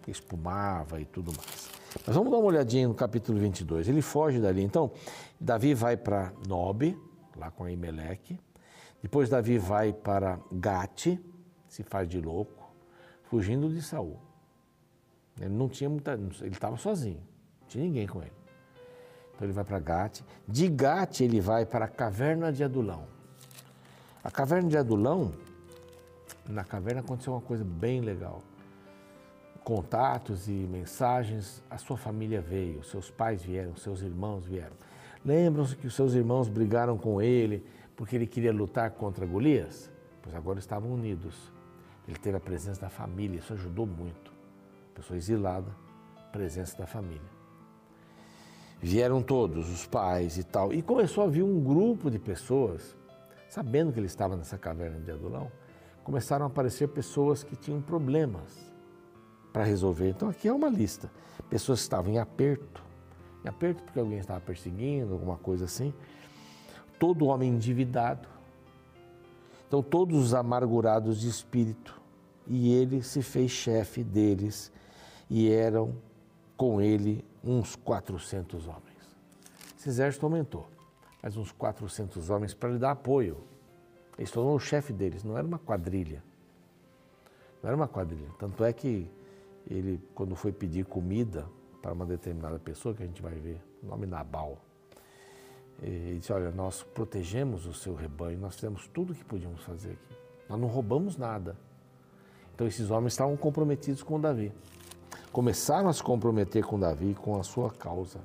espumava 0.07 0.99
e 0.99 1.05
tudo 1.05 1.31
mais. 1.35 1.69
Mas 2.05 2.15
vamos 2.15 2.31
dar 2.31 2.37
uma 2.37 2.47
olhadinha 2.47 2.87
no 2.87 2.95
capítulo 2.95 3.37
22. 3.37 3.87
Ele 3.87 4.01
foge 4.01 4.39
dali. 4.39 4.63
Então, 4.63 4.91
Davi 5.39 5.73
vai 5.73 5.97
para 5.97 6.33
Nob, 6.47 6.97
lá 7.37 7.51
com 7.51 7.65
Aimeleque. 7.65 8.39
Depois 9.01 9.29
Davi 9.29 9.57
vai 9.57 9.91
para 9.91 10.39
Gate, 10.51 11.19
se 11.71 11.83
faz 11.83 12.09
de 12.09 12.19
louco, 12.19 12.69
fugindo 13.23 13.69
de 13.69 13.81
Saul. 13.81 14.19
Ele 15.39 15.53
não 15.56 15.69
tinha 15.69 15.89
muita. 15.89 16.12
Ele 16.41 16.50
estava 16.50 16.75
sozinho, 16.75 17.21
não 17.62 17.68
tinha 17.69 17.85
ninguém 17.85 18.06
com 18.06 18.21
ele. 18.21 18.33
Então 19.33 19.47
ele 19.47 19.53
vai 19.53 19.63
para 19.63 19.79
Gate. 19.79 20.19
De 20.45 20.68
Gate 20.68 21.21
ele 21.21 21.39
vai 21.39 21.65
para 21.65 21.85
a 21.85 21.88
caverna 21.88 22.51
de 22.51 22.62
Adulão. 22.62 23.07
A 24.21 24.29
caverna 24.29 24.68
de 24.68 24.77
Adulão, 24.77 25.33
na 26.47 26.65
caverna 26.65 27.00
aconteceu 27.00 27.31
uma 27.31 27.41
coisa 27.41 27.63
bem 27.63 28.01
legal. 28.01 28.44
Contatos 29.63 30.50
e 30.50 30.51
mensagens, 30.51 31.63
a 31.69 31.77
sua 31.77 31.95
família 31.95 32.41
veio, 32.41 32.83
seus 32.83 33.09
pais 33.09 33.41
vieram, 33.41 33.77
seus 33.77 34.01
irmãos 34.01 34.45
vieram. 34.45 34.75
Lembram-se 35.24 35.77
que 35.77 35.88
os 35.88 35.95
seus 35.95 36.15
irmãos 36.15 36.50
brigaram 36.50 36.97
com 36.97 37.21
ele 37.21 37.65
porque 37.95 38.17
ele 38.17 38.27
queria 38.27 38.51
lutar 38.51 38.91
contra 38.91 39.25
Golias? 39.25 39.89
Pois 40.21 40.35
agora 40.35 40.59
estavam 40.59 40.91
unidos. 40.91 41.60
Ele 42.07 42.18
teve 42.18 42.38
a 42.38 42.39
presença 42.39 42.81
da 42.81 42.89
família, 42.89 43.39
isso 43.39 43.53
ajudou 43.53 43.86
muito. 43.86 44.31
Pessoa 44.93 45.17
exilada, 45.17 45.72
presença 46.31 46.77
da 46.77 46.86
família. 46.86 47.29
Vieram 48.79 49.22
todos, 49.22 49.70
os 49.70 49.86
pais 49.86 50.38
e 50.38 50.43
tal, 50.43 50.74
e 50.74 50.81
começou 50.81 51.24
a 51.24 51.27
vir 51.27 51.43
um 51.43 51.63
grupo 51.63 52.10
de 52.10 52.17
pessoas, 52.17 52.96
sabendo 53.48 53.93
que 53.93 54.00
ele 54.00 54.08
estava 54.08 54.36
nessa 54.36 54.58
caverna 54.58 55.00
de 55.00 55.12
Adulão, 55.12 55.51
começaram 56.03 56.46
a 56.46 56.48
aparecer 56.48 56.88
pessoas 56.88 57.43
que 57.43 57.55
tinham 57.55 57.79
problemas 57.79 58.72
para 59.53 59.63
resolver. 59.63 60.10
Então 60.10 60.29
aqui 60.29 60.48
é 60.48 60.53
uma 60.53 60.70
lista. 60.70 61.12
Pessoas 61.50 61.79
que 61.79 61.84
estavam 61.84 62.12
em 62.12 62.17
aperto, 62.17 62.84
em 63.46 63.50
aperto 63.50 63.84
porque 63.84 64.00
alguém 64.00 64.17
estava 64.17 64.39
perseguindo, 64.39 65.13
alguma 65.13 65.38
coisa 65.38 65.65
assim. 65.65 65.93
Todo 66.98 67.25
homem 67.25 67.51
endividado, 67.51 68.27
então, 69.71 69.81
todos 69.81 70.21
os 70.21 70.33
amargurados 70.33 71.21
de 71.21 71.29
espírito, 71.29 72.01
e 72.45 72.73
ele 72.73 73.01
se 73.01 73.21
fez 73.21 73.51
chefe 73.51 74.03
deles, 74.03 74.69
e 75.29 75.49
eram 75.49 75.95
com 76.57 76.81
ele 76.81 77.23
uns 77.41 77.77
400 77.77 78.67
homens. 78.67 79.17
Esse 79.79 79.87
exército 79.87 80.25
aumentou, 80.25 80.67
mas 81.23 81.37
uns 81.37 81.53
400 81.53 82.29
homens 82.29 82.53
para 82.53 82.71
lhe 82.71 82.77
dar 82.77 82.91
apoio. 82.91 83.37
Ele 84.17 84.27
se 84.27 84.33
tornou 84.33 84.55
o 84.55 84.59
chefe 84.59 84.91
deles, 84.91 85.23
não 85.23 85.37
era 85.37 85.47
uma 85.47 85.57
quadrilha. 85.57 86.21
Não 87.63 87.69
era 87.69 87.77
uma 87.77 87.87
quadrilha. 87.87 88.27
Tanto 88.37 88.65
é 88.65 88.73
que 88.73 89.09
ele, 89.69 90.01
quando 90.13 90.35
foi 90.35 90.51
pedir 90.51 90.83
comida 90.83 91.47
para 91.81 91.93
uma 91.93 92.05
determinada 92.05 92.59
pessoa, 92.59 92.93
que 92.93 93.03
a 93.03 93.05
gente 93.05 93.21
vai 93.21 93.35
ver, 93.35 93.63
o 93.81 93.85
nome 93.85 94.05
Nabal, 94.05 94.57
ele 95.81 96.19
disse: 96.19 96.31
Olha, 96.31 96.51
nós 96.51 96.83
protegemos 96.83 97.65
o 97.65 97.73
seu 97.73 97.95
rebanho, 97.95 98.39
nós 98.39 98.55
fizemos 98.55 98.88
tudo 98.88 99.13
o 99.13 99.15
que 99.15 99.25
podíamos 99.25 99.63
fazer 99.63 99.91
aqui. 99.91 100.17
Nós 100.47 100.59
não 100.59 100.67
roubamos 100.67 101.17
nada. 101.17 101.57
Então, 102.53 102.67
esses 102.67 102.91
homens 102.91 103.13
estavam 103.13 103.35
comprometidos 103.35 104.03
com 104.03 104.19
Davi. 104.19 104.53
Começaram 105.31 105.89
a 105.89 105.93
se 105.93 106.03
comprometer 106.03 106.63
com 106.63 106.79
Davi, 106.79 107.15
com 107.15 107.39
a 107.39 107.43
sua 107.43 107.71
causa. 107.71 108.19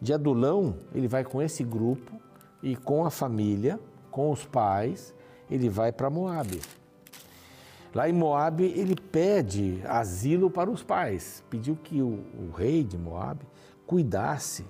De 0.00 0.12
Adulão, 0.12 0.76
ele 0.92 1.08
vai 1.08 1.24
com 1.24 1.40
esse 1.40 1.64
grupo 1.64 2.20
e 2.62 2.76
com 2.76 3.06
a 3.06 3.10
família, 3.10 3.80
com 4.10 4.30
os 4.30 4.44
pais, 4.44 5.14
ele 5.50 5.70
vai 5.70 5.92
para 5.92 6.10
Moabe. 6.10 6.60
Lá 7.94 8.08
em 8.08 8.12
Moabe, 8.12 8.64
ele 8.64 8.96
pede 8.96 9.80
asilo 9.86 10.50
para 10.50 10.70
os 10.70 10.82
pais. 10.82 11.42
Pediu 11.48 11.76
que 11.76 12.02
o, 12.02 12.24
o 12.38 12.52
rei 12.54 12.84
de 12.84 12.98
Moabe 12.98 13.46
cuidasse 13.86 14.66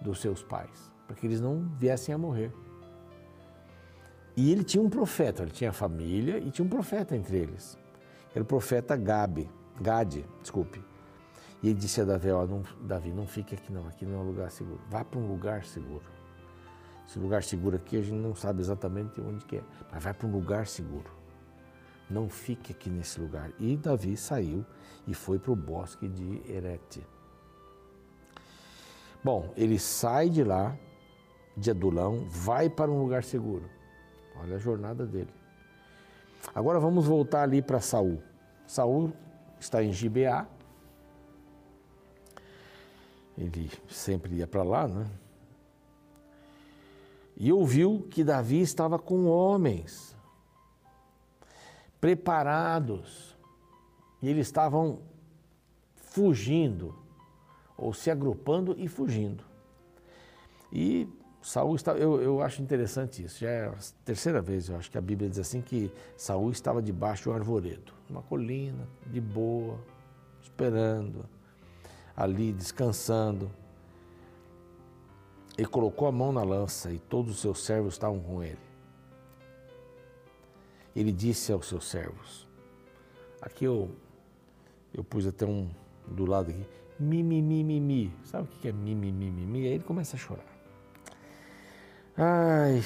dos 0.00 0.20
seus 0.20 0.42
pais 0.42 0.91
para 1.12 1.20
que 1.20 1.26
eles 1.26 1.42
não 1.42 1.68
viessem 1.78 2.14
a 2.14 2.18
morrer. 2.18 2.50
E 4.34 4.50
ele 4.50 4.64
tinha 4.64 4.82
um 4.82 4.88
profeta, 4.88 5.42
ele 5.42 5.50
tinha 5.50 5.70
família 5.70 6.38
e 6.38 6.50
tinha 6.50 6.64
um 6.64 6.68
profeta 6.68 7.14
entre 7.14 7.36
eles. 7.36 7.78
Era 8.34 8.42
o 8.42 8.46
profeta 8.46 8.96
Gabe, 8.96 9.50
Gade, 9.78 10.24
desculpe. 10.40 10.82
E 11.62 11.68
ele 11.68 11.78
disse 11.78 12.00
a 12.00 12.04
Davi, 12.04 12.30
ó, 12.30 12.46
não, 12.46 12.62
Davi, 12.80 13.12
não 13.12 13.26
fique 13.26 13.54
aqui 13.54 13.70
não, 13.70 13.86
aqui 13.86 14.06
não 14.06 14.20
é 14.20 14.22
um 14.22 14.26
lugar 14.26 14.50
seguro. 14.50 14.80
Vá 14.88 15.04
para 15.04 15.20
um 15.20 15.28
lugar 15.28 15.64
seguro. 15.64 16.04
Esse 17.06 17.18
lugar 17.18 17.42
seguro 17.42 17.76
aqui 17.76 17.98
a 17.98 18.00
gente 18.00 18.14
não 18.14 18.34
sabe 18.34 18.62
exatamente 18.62 19.20
onde 19.20 19.44
que 19.44 19.56
é, 19.56 19.62
mas 19.92 20.02
vai 20.02 20.14
para 20.14 20.26
um 20.26 20.32
lugar 20.32 20.66
seguro. 20.66 21.10
Não 22.08 22.26
fique 22.26 22.72
aqui 22.72 22.88
nesse 22.88 23.20
lugar. 23.20 23.50
E 23.58 23.76
Davi 23.76 24.16
saiu 24.16 24.64
e 25.06 25.12
foi 25.12 25.38
para 25.38 25.52
o 25.52 25.56
bosque 25.56 26.08
de 26.08 26.40
Erete. 26.50 27.06
Bom, 29.22 29.52
ele 29.56 29.78
sai 29.78 30.30
de 30.30 30.42
lá, 30.42 30.76
de 31.56 31.70
Adulão, 31.70 32.24
vai 32.28 32.68
para 32.68 32.90
um 32.90 33.00
lugar 33.00 33.24
seguro. 33.24 33.68
Olha 34.40 34.56
a 34.56 34.58
jornada 34.58 35.06
dele. 35.06 35.32
Agora 36.54 36.80
vamos 36.80 37.06
voltar 37.06 37.42
ali 37.42 37.62
para 37.62 37.80
Saul. 37.80 38.22
Saul 38.66 39.12
está 39.60 39.82
em 39.82 39.92
Gibeá. 39.92 40.46
Ele 43.36 43.70
sempre 43.88 44.36
ia 44.36 44.46
para 44.46 44.62
lá, 44.62 44.88
né? 44.88 45.06
E 47.36 47.52
ouviu 47.52 48.06
que 48.10 48.22
Davi 48.22 48.60
estava 48.60 48.98
com 48.98 49.26
homens 49.26 50.16
preparados. 52.00 53.36
E 54.20 54.28
eles 54.28 54.46
estavam 54.46 55.00
fugindo, 55.94 56.94
ou 57.76 57.92
se 57.92 58.10
agrupando 58.10 58.74
e 58.78 58.86
fugindo. 58.86 59.44
E 60.70 61.08
Saul 61.42 61.74
estava, 61.74 61.98
eu, 61.98 62.22
eu 62.22 62.40
acho 62.40 62.62
interessante 62.62 63.24
isso. 63.24 63.40
Já 63.40 63.50
é 63.50 63.66
a 63.66 63.74
terceira 64.04 64.40
vez, 64.40 64.68
eu 64.68 64.76
acho 64.76 64.88
que 64.88 64.96
a 64.96 65.00
Bíblia 65.00 65.28
diz 65.28 65.40
assim 65.40 65.60
que 65.60 65.92
Saul 66.16 66.52
estava 66.52 66.80
debaixo 66.80 67.24
de 67.24 67.30
um 67.30 67.32
arvoredo, 67.32 67.92
numa 68.08 68.22
colina, 68.22 68.88
de 69.08 69.20
boa, 69.20 69.78
esperando, 70.40 71.28
ali 72.16 72.52
descansando. 72.52 73.50
Ele 75.58 75.66
colocou 75.66 76.06
a 76.06 76.12
mão 76.12 76.32
na 76.32 76.44
lança 76.44 76.92
e 76.92 76.98
todos 76.98 77.32
os 77.34 77.40
seus 77.40 77.64
servos 77.64 77.94
estavam 77.94 78.20
com 78.20 78.42
ele. 78.42 78.58
Ele 80.94 81.10
disse 81.10 81.52
aos 81.52 81.66
seus 81.66 81.88
servos: 81.88 82.46
Aqui 83.40 83.64
eu, 83.64 83.90
eu 84.94 85.02
pus 85.02 85.26
até 85.26 85.44
um 85.44 85.68
do 86.06 86.24
lado 86.24 86.50
aqui, 86.50 86.64
mi, 87.00 87.22
mi, 87.22 87.42
mi, 87.42 87.64
mi, 87.64 87.80
mi. 87.80 88.12
Sabe 88.24 88.44
o 88.44 88.58
que 88.60 88.68
é 88.68 88.72
mi, 88.72 88.94
mi, 88.94 89.10
mi, 89.10 89.30
mi? 89.30 89.66
Aí 89.66 89.74
ele 89.74 89.84
começa 89.84 90.16
a 90.16 90.18
chorar. 90.18 90.51
Ai, 92.14 92.82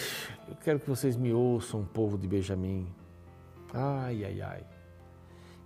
eu 0.48 0.54
quero 0.54 0.78
que 0.78 0.88
vocês 0.88 1.16
me 1.16 1.32
ouçam, 1.32 1.84
povo 1.84 2.16
de 2.16 2.28
Benjamim. 2.28 2.86
Ai, 3.74 4.24
ai, 4.24 4.40
ai. 4.40 4.64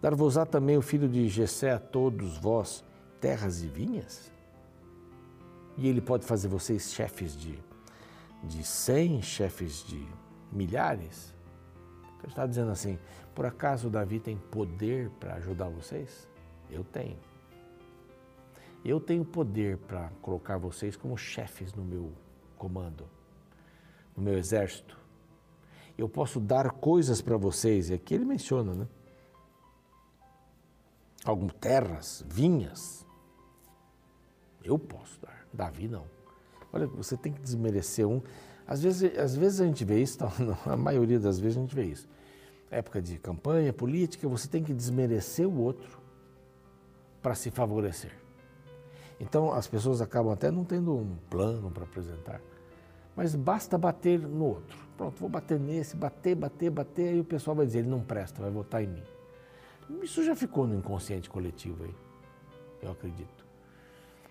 Dar-vos-á 0.00 0.47
também 0.47 0.79
o 0.79 0.83
filho 0.83 1.07
de 1.07 1.29
Jessé 1.29 1.71
a 1.73 1.79
todos 1.79 2.38
vós 2.38 2.83
terras 3.21 3.62
e 3.62 3.67
vinhas? 3.67 4.33
E 5.76 5.87
ele 5.87 6.00
pode 6.00 6.25
fazer 6.25 6.49
vocês 6.49 6.90
chefes 6.90 7.37
de, 7.37 7.59
de 8.45 8.64
cem, 8.64 9.21
chefes 9.21 9.85
de 9.85 10.09
milhares? 10.50 11.35
Ele 12.21 12.29
está 12.29 12.47
dizendo 12.47 12.71
assim, 12.71 12.99
por 13.35 13.45
acaso 13.45 13.90
Davi 13.90 14.21
tem 14.21 14.38
poder 14.38 15.11
para 15.21 15.35
ajudar 15.35 15.69
vocês? 15.69 16.26
Eu 16.71 16.83
tenho. 16.83 17.19
Eu 18.83 18.99
tenho 18.99 19.23
poder 19.23 19.76
para 19.76 20.09
colocar 20.23 20.57
vocês 20.57 20.97
como 20.97 21.14
chefes 21.19 21.75
no 21.75 21.85
meu 21.85 22.11
comando 22.57 23.20
no 24.21 24.25
meu 24.25 24.39
exército. 24.39 24.97
Eu 25.97 26.09
posso 26.09 26.39
dar 26.39 26.71
coisas 26.73 27.21
para 27.21 27.37
vocês, 27.37 27.91
e 27.91 27.95
aqui 27.95 28.15
ele 28.15 28.25
menciona, 28.25 28.75
né? 28.75 28.87
Algumas 31.25 31.55
terras, 31.55 32.25
vinhas. 32.29 33.07
Eu 34.62 34.79
posso 34.79 35.21
dar, 35.21 35.47
Davi 35.53 35.89
não. 35.89 36.05
Olha, 36.73 36.87
você 36.87 37.17
tem 37.17 37.33
que 37.33 37.41
desmerecer 37.41 38.07
um. 38.07 38.23
Às 38.67 38.83
vezes, 38.83 39.19
às 39.19 39.35
vezes 39.35 39.61
a 39.61 39.67
gente 39.67 39.85
vê 39.85 40.00
isso, 40.00 40.19
não, 40.21 40.57
a 40.73 40.77
maioria 40.77 41.19
das 41.19 41.39
vezes 41.39 41.59
a 41.59 41.61
gente 41.61 41.75
vê 41.75 41.85
isso. 41.85 42.09
Época 42.71 43.03
de 43.03 43.19
campanha 43.19 43.73
política, 43.73 44.29
você 44.29 44.47
tem 44.47 44.62
que 44.62 44.73
desmerecer 44.73 45.47
o 45.49 45.61
outro 45.61 45.99
para 47.21 47.35
se 47.35 47.50
favorecer. 47.50 48.12
Então 49.19 49.53
as 49.53 49.67
pessoas 49.67 50.00
acabam 50.00 50.33
até 50.33 50.50
não 50.50 50.65
tendo 50.65 50.95
um 50.95 51.17
plano 51.29 51.71
para 51.71 51.85
apresentar 51.85 52.41
mas 53.17 53.35
basta 53.35 53.76
bater 53.76 54.19
no 54.21 54.45
outro. 54.45 54.79
Pronto, 54.97 55.19
vou 55.19 55.29
bater 55.29 55.59
nesse, 55.59 55.97
bater, 55.97 56.35
bater, 56.35 56.71
bater, 56.71 57.09
aí 57.09 57.21
o 57.21 57.25
pessoal 57.25 57.57
vai 57.57 57.67
dizer, 57.67 57.81
ele 57.81 57.88
não 57.88 58.00
presta, 58.00 58.43
vai 58.43 58.50
votar 58.50 58.83
em 58.83 58.88
mim. 58.88 59.02
Isso 60.02 60.25
já 60.25 60.37
ficou 60.37 60.67
no 60.67 60.75
inconsciente 60.75 61.29
coletivo 61.29 61.85
aí, 61.85 61.95
eu 62.83 62.93
acredito. 62.93 63.47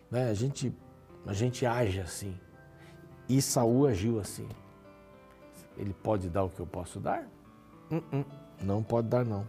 Né? 0.09 0.29
A, 0.29 0.33
gente, 0.33 0.73
a 1.25 1.33
gente 1.33 1.65
age 1.65 1.99
assim. 1.99 2.37
E 3.27 3.41
Saul 3.41 3.87
agiu 3.87 4.19
assim. 4.19 4.47
Ele 5.77 5.93
pode 5.93 6.29
dar 6.29 6.43
o 6.43 6.49
que 6.49 6.59
eu 6.59 6.67
posso 6.67 6.99
dar? 6.99 7.27
Uh 7.91 7.97
-uh, 7.97 8.25
não 8.61 8.83
pode 8.83 9.07
dar, 9.07 9.25
não. 9.25 9.45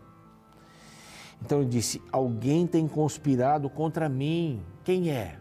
Então 1.43 1.61
ele 1.61 1.71
disse: 1.71 2.03
Alguém 2.13 2.67
tem 2.67 2.87
conspirado 2.87 3.69
contra 3.71 4.09
mim. 4.09 4.63
Quem 4.85 5.11
é? 5.11 5.39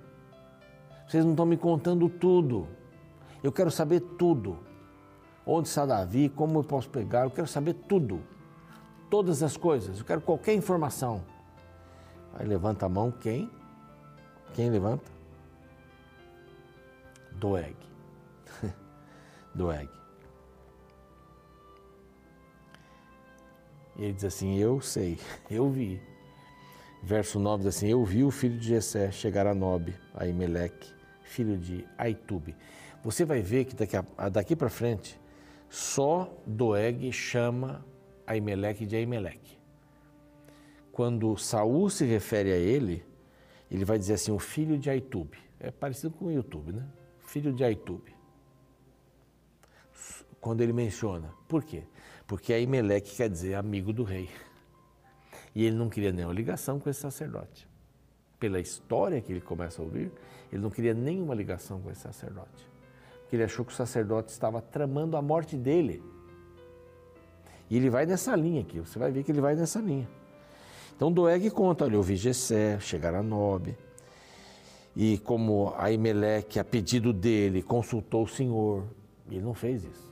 Vocês 1.07 1.23
não 1.23 1.31
estão 1.31 1.45
me 1.45 1.57
contando 1.57 2.07
tudo. 2.07 2.67
Eu 3.43 3.51
quero 3.51 3.71
saber 3.71 4.01
tudo. 4.17 4.57
Onde 5.45 5.67
está 5.67 5.85
Davi, 5.85 6.29
como 6.29 6.59
eu 6.59 6.63
posso 6.63 6.89
pegar, 6.89 7.23
eu 7.23 7.31
quero 7.31 7.47
saber 7.47 7.73
tudo. 7.73 8.21
Todas 9.09 9.41
as 9.41 9.57
coisas, 9.57 9.99
eu 9.99 10.05
quero 10.05 10.21
qualquer 10.21 10.53
informação. 10.53 11.23
Aí 12.35 12.47
levanta 12.47 12.85
a 12.85 12.89
mão 12.89 13.11
quem? 13.11 13.49
Quem 14.53 14.69
levanta? 14.69 15.11
Doeg. 17.31 17.75
Doeg. 19.55 19.89
E 23.97 24.03
ele 24.03 24.13
diz 24.13 24.25
assim: 24.25 24.57
Eu 24.57 24.79
sei, 24.81 25.19
eu 25.49 25.69
vi. 25.69 26.01
Verso 27.01 27.39
9 27.39 27.63
diz 27.63 27.75
assim: 27.75 27.87
Eu 27.87 28.03
vi 28.03 28.23
o 28.23 28.31
filho 28.31 28.57
de 28.57 28.67
Jessé 28.67 29.11
chegar 29.11 29.47
a 29.47 29.53
Nob, 29.53 29.93
a 30.13 30.27
Imeleque, 30.27 30.93
filho 31.23 31.57
de 31.57 31.85
Aitube. 31.97 32.55
Você 33.03 33.23
vai 33.23 33.41
ver 33.41 33.65
que 33.65 33.75
daqui, 33.75 33.95
daqui 34.31 34.55
para 34.55 34.69
frente, 34.69 35.19
só 35.69 36.31
Doeg 36.45 37.11
chama 37.11 37.85
Aimeleque 38.27 38.85
de 38.85 38.95
Aimeleque. 38.95 39.57
Quando 40.91 41.37
Saul 41.37 41.89
se 41.89 42.03
refere 42.03 42.51
a 42.51 42.57
ele, 42.57 43.05
ele 43.71 43.85
vai 43.85 43.97
dizer 43.97 44.15
assim, 44.15 44.31
o 44.31 44.39
filho 44.39 44.77
de 44.77 44.89
Aitube. 44.89 45.37
É 45.59 45.71
parecido 45.71 46.13
com 46.13 46.25
o 46.25 46.31
YouTube, 46.31 46.73
né? 46.73 46.85
Filho 47.19 47.53
de 47.53 47.63
Aitube. 47.63 48.13
Quando 50.41 50.61
ele 50.61 50.73
menciona. 50.73 51.33
Por 51.47 51.63
quê? 51.63 51.83
Porque 52.27 52.51
Aimeleque 52.51 53.15
quer 53.15 53.29
dizer 53.29 53.55
amigo 53.55 53.93
do 53.93 54.03
rei. 54.03 54.29
E 55.55 55.65
ele 55.65 55.75
não 55.75 55.89
queria 55.89 56.11
nenhuma 56.11 56.33
ligação 56.33 56.79
com 56.79 56.91
esse 56.91 56.99
sacerdote. 56.99 57.67
Pela 58.39 58.59
história 58.59 59.19
que 59.19 59.31
ele 59.31 59.41
começa 59.41 59.81
a 59.81 59.85
ouvir, 59.85 60.11
ele 60.53 60.61
não 60.61 60.69
queria 60.69 60.93
nenhuma 60.93 61.33
ligação 61.33 61.81
com 61.81 61.89
esse 61.89 62.01
sacerdote 62.01 62.69
que 63.29 63.35
ele 63.35 63.43
achou 63.43 63.63
que 63.63 63.71
o 63.71 63.75
sacerdote 63.75 64.31
estava 64.31 64.61
tramando 64.61 65.15
a 65.15 65.21
morte 65.21 65.55
dele. 65.55 66.03
E 67.69 67.77
ele 67.77 67.89
vai 67.89 68.05
nessa 68.05 68.35
linha 68.35 68.61
aqui, 68.61 68.79
você 68.79 68.97
vai 68.97 69.11
ver 69.11 69.23
que 69.23 69.31
ele 69.31 69.41
vai 69.41 69.55
nessa 69.55 69.79
linha. 69.79 70.09
Então 70.95 71.11
Doeg 71.11 71.49
conta, 71.51 71.85
olha, 71.85 71.95
eu 71.95 72.01
vi 72.01 72.15
Gessé 72.15 72.79
chegar 72.79 73.13
a 73.13 73.21
Nob, 73.21 73.77
e 74.95 75.17
como 75.19 75.73
Aimeleque, 75.77 76.59
a 76.59 76.63
pedido 76.63 77.13
dele, 77.13 77.61
consultou 77.61 78.23
o 78.23 78.27
Senhor, 78.27 78.83
ele 79.29 79.41
não 79.41 79.53
fez 79.53 79.83
isso. 79.83 80.11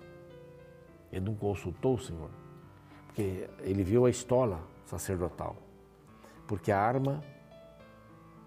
Ele 1.12 1.26
não 1.26 1.36
consultou 1.36 1.96
o 1.96 2.00
Senhor, 2.00 2.30
porque 3.08 3.50
ele 3.62 3.84
viu 3.84 4.06
a 4.06 4.10
estola 4.10 4.62
sacerdotal. 4.86 5.58
Porque 6.48 6.72
a 6.72 6.80
arma 6.80 7.22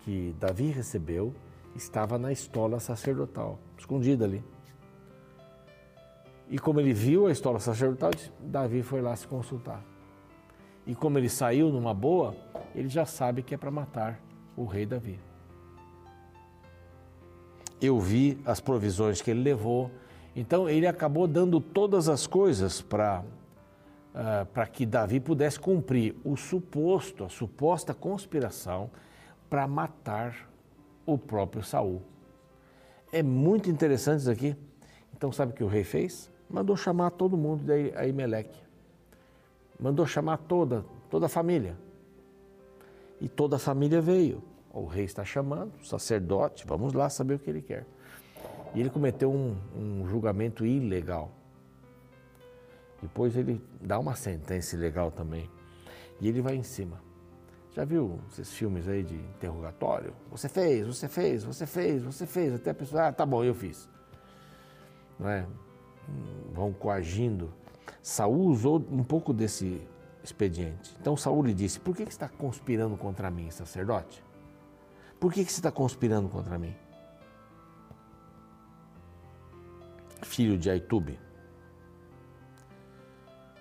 que 0.00 0.34
Davi 0.38 0.70
recebeu 0.70 1.34
estava 1.74 2.18
na 2.18 2.32
estola 2.32 2.80
sacerdotal, 2.80 3.58
escondida 3.76 4.24
ali. 4.24 4.42
E 6.50 6.59
como 6.59 6.80
ele 6.80 6.92
viu 6.92 7.28
a 7.28 7.33
história 7.33 7.61
sacerdotal, 7.61 8.11
Davi 8.40 8.83
foi 8.83 9.00
lá 9.00 9.14
se 9.14 9.26
consultar. 9.26 9.83
E 10.85 10.95
como 10.95 11.16
ele 11.16 11.28
saiu 11.28 11.71
numa 11.71 11.95
boa, 11.95 12.35
ele 12.75 12.88
já 12.88 13.07
sabe 13.07 13.42
que 13.42 13.54
é 13.54 13.59
para 13.59 13.71
matar 13.71 14.21
o 14.57 14.64
rei 14.64 14.85
Davi. 14.85 15.19
Eu 17.80 18.00
vi 18.00 18.38
as 18.45 18.61
provisões 18.61 19.23
que 19.23 19.30
ele 19.30 19.42
levou, 19.42 19.90
então 20.35 20.69
ele 20.69 20.87
acabou 20.87 21.28
dando 21.28 21.61
todas 21.61 22.09
as 22.09 22.26
coisas 22.26 22.83
para 22.83 23.23
uh, 24.14 24.47
para 24.47 24.66
que 24.66 24.85
Davi 24.85 25.21
pudesse 25.21 25.59
cumprir 25.59 26.16
o 26.25 26.37
suposto, 26.37 27.25
a 27.25 27.28
suposta 27.28 27.95
conspiração 27.95 28.90
para 29.49 29.66
matar 29.66 30.50
o 31.07 31.16
próprio 31.16 31.62
Saul. 31.62 32.02
É 33.12 33.23
muito 33.23 33.71
interessante 33.71 34.21
isso 34.21 34.30
aqui. 34.30 34.57
Então 35.16 35.33
sabe 35.33 35.52
o 35.52 35.54
que 35.54 35.64
o 35.64 35.69
rei 35.69 35.85
fez? 35.85 36.29
Mandou 36.50 36.76
chamar 36.76 37.11
todo 37.12 37.37
mundo 37.37 37.64
de 37.64 37.97
Aimeleque. 37.97 38.61
Mandou 39.78 40.07
chamar 40.07 40.37
toda, 40.38 40.85
toda 41.09 41.26
a 41.26 41.28
família. 41.28 41.76
E 43.21 43.28
toda 43.28 43.57
a 43.57 43.59
família 43.59 44.00
veio. 44.00 44.42
O 44.73 44.87
rei 44.87 45.04
está 45.04 45.25
chamando, 45.25 45.73
o 45.80 45.85
sacerdote, 45.85 46.64
vamos 46.66 46.92
lá 46.92 47.09
saber 47.09 47.35
o 47.35 47.38
que 47.38 47.50
ele 47.50 47.62
quer. 47.62 47.87
E 48.75 48.80
ele 48.80 48.90
cometeu 48.90 49.33
um, 49.33 49.57
um 49.76 50.07
julgamento 50.07 50.64
ilegal. 50.64 51.33
Depois 53.02 53.37
ele 53.37 53.61
dá 53.80 53.99
uma 53.99 54.14
sentença 54.14 54.76
ilegal 54.76 55.11
também. 55.11 55.50
E 56.21 56.28
ele 56.28 56.40
vai 56.40 56.54
em 56.54 56.62
cima. 56.62 57.00
Já 57.73 57.85
viu 57.85 58.21
esses 58.30 58.52
filmes 58.52 58.87
aí 58.88 59.02
de 59.02 59.14
interrogatório? 59.14 60.12
Você 60.30 60.49
fez, 60.49 60.87
você 60.87 61.09
fez, 61.09 61.45
você 61.45 61.66
fez, 61.66 62.02
você 62.02 62.26
fez. 62.26 62.54
Até 62.54 62.71
a 62.71 62.75
pessoa, 62.75 63.09
ah, 63.09 63.12
tá 63.12 63.25
bom, 63.25 63.42
eu 63.42 63.54
fiz. 63.54 63.88
Não 65.19 65.28
é? 65.28 65.47
Vão 66.52 66.73
coagindo. 66.73 67.52
Saul 68.02 68.47
usou 68.47 68.85
um 68.90 69.04
pouco 69.04 69.33
desse 69.33 69.80
expediente. 70.23 70.95
Então 71.00 71.16
Saul 71.16 71.42
lhe 71.42 71.54
disse: 71.54 71.80
Por 71.80 71.95
que, 71.95 72.04
você 72.04 72.11
está 72.11 72.28
conspirando 72.28 72.97
contra 72.97 73.30
mim, 73.30 73.50
sacerdote? 73.50 74.23
Por 75.19 75.33
que, 75.33 75.45
que 75.45 75.52
você 75.52 75.61
está 75.61 75.71
conspirando 75.71 76.28
contra 76.28 76.59
mim? 76.59 76.75
Filho 80.23 80.57
de 80.57 80.71
Aitube 80.71 81.19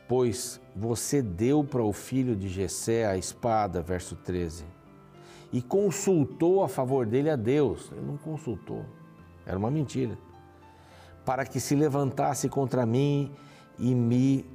Pois 0.09 0.59
você 0.75 1.21
deu 1.21 1.63
para 1.63 1.83
o 1.83 1.93
filho 1.93 2.35
de 2.35 2.49
Jessé 2.49 3.05
a 3.05 3.15
espada, 3.15 3.79
verso 3.79 4.15
13, 4.15 4.65
e 5.53 5.61
consultou 5.61 6.63
a 6.63 6.67
favor 6.67 7.05
dele 7.05 7.29
a 7.29 7.35
Deus. 7.35 7.91
Ele 7.91 8.07
não 8.07 8.17
consultou, 8.17 8.83
era 9.45 9.55
uma 9.55 9.69
mentira. 9.69 10.17
Para 11.25 11.45
que 11.45 11.59
se 11.59 11.75
levantasse 11.75 12.49
contra 12.49 12.85
mim 12.85 13.31
e 13.77 13.93
me 13.93 14.45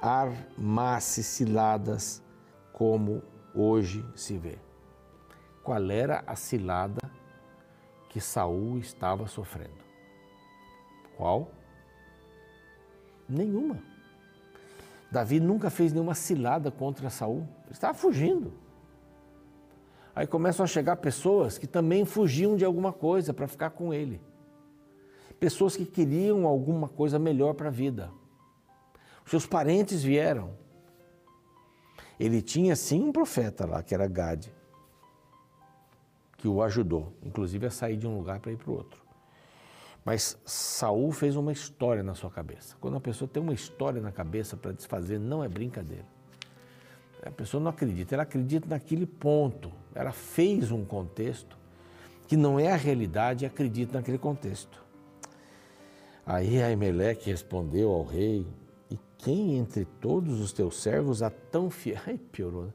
armasse 0.00 1.22
ciladas, 1.22 2.22
como 2.72 3.22
hoje 3.54 4.04
se 4.14 4.38
vê. 4.38 4.58
Qual 5.62 5.90
era 5.90 6.22
a 6.26 6.36
cilada 6.36 7.10
que 8.08 8.20
Saul 8.20 8.78
estava 8.78 9.26
sofrendo? 9.26 9.84
Qual? 11.16 11.50
Nenhuma. 13.28 13.78
Davi 15.10 15.40
nunca 15.40 15.68
fez 15.70 15.92
nenhuma 15.92 16.14
cilada 16.14 16.70
contra 16.70 17.10
Saul. 17.10 17.48
Ele 17.64 17.72
estava 17.72 17.94
fugindo. 17.94 18.52
Aí 20.14 20.26
começam 20.26 20.64
a 20.64 20.66
chegar 20.66 20.96
pessoas 20.96 21.58
que 21.58 21.66
também 21.66 22.04
fugiam 22.04 22.56
de 22.56 22.64
alguma 22.64 22.92
coisa 22.92 23.32
para 23.32 23.46
ficar 23.46 23.70
com 23.70 23.92
ele. 23.92 24.20
Pessoas 25.38 25.76
que 25.76 25.84
queriam 25.84 26.46
alguma 26.46 26.88
coisa 26.88 27.18
melhor 27.18 27.54
para 27.54 27.68
a 27.68 27.72
vida. 27.72 28.10
Os 29.24 29.30
seus 29.30 29.46
parentes 29.46 30.02
vieram. 30.02 30.50
Ele 32.18 32.42
tinha 32.42 32.74
sim 32.74 33.02
um 33.02 33.12
profeta 33.12 33.64
lá, 33.64 33.82
que 33.82 33.94
era 33.94 34.08
Gade, 34.08 34.52
que 36.36 36.48
o 36.48 36.62
ajudou, 36.62 37.12
inclusive 37.22 37.66
a 37.66 37.70
sair 37.70 37.96
de 37.96 38.06
um 38.06 38.16
lugar 38.16 38.40
para 38.40 38.50
ir 38.50 38.56
para 38.56 38.70
o 38.70 38.74
outro. 38.74 39.00
Mas 40.04 40.38
Saul 40.44 41.12
fez 41.12 41.36
uma 41.36 41.52
história 41.52 42.02
na 42.02 42.14
sua 42.14 42.30
cabeça. 42.30 42.74
Quando 42.80 42.96
a 42.96 43.00
pessoa 43.00 43.28
tem 43.28 43.42
uma 43.42 43.52
história 43.52 44.00
na 44.00 44.10
cabeça 44.10 44.56
para 44.56 44.72
desfazer, 44.72 45.18
não 45.18 45.44
é 45.44 45.48
brincadeira. 45.48 46.06
A 47.22 47.30
pessoa 47.30 47.62
não 47.62 47.70
acredita, 47.70 48.14
ela 48.14 48.22
acredita 48.22 48.66
naquele 48.66 49.04
ponto. 49.04 49.70
Ela 49.94 50.12
fez 50.12 50.72
um 50.72 50.84
contexto 50.84 51.58
que 52.26 52.36
não 52.36 52.58
é 52.58 52.72
a 52.72 52.76
realidade 52.76 53.44
e 53.44 53.46
acredita 53.46 53.98
naquele 53.98 54.18
contexto. 54.18 54.87
Aí 56.28 56.62
Aimeleque 56.62 57.30
respondeu 57.30 57.90
ao 57.90 58.04
rei: 58.04 58.46
E 58.90 58.98
quem 59.16 59.56
entre 59.56 59.86
todos 59.86 60.40
os 60.40 60.52
teus 60.52 60.76
servos 60.76 61.22
é 61.22 61.30
tão 61.30 61.70
fiel? 61.70 61.98
Ai, 62.06 62.18
piorou. 62.18 62.66
Né? 62.66 62.72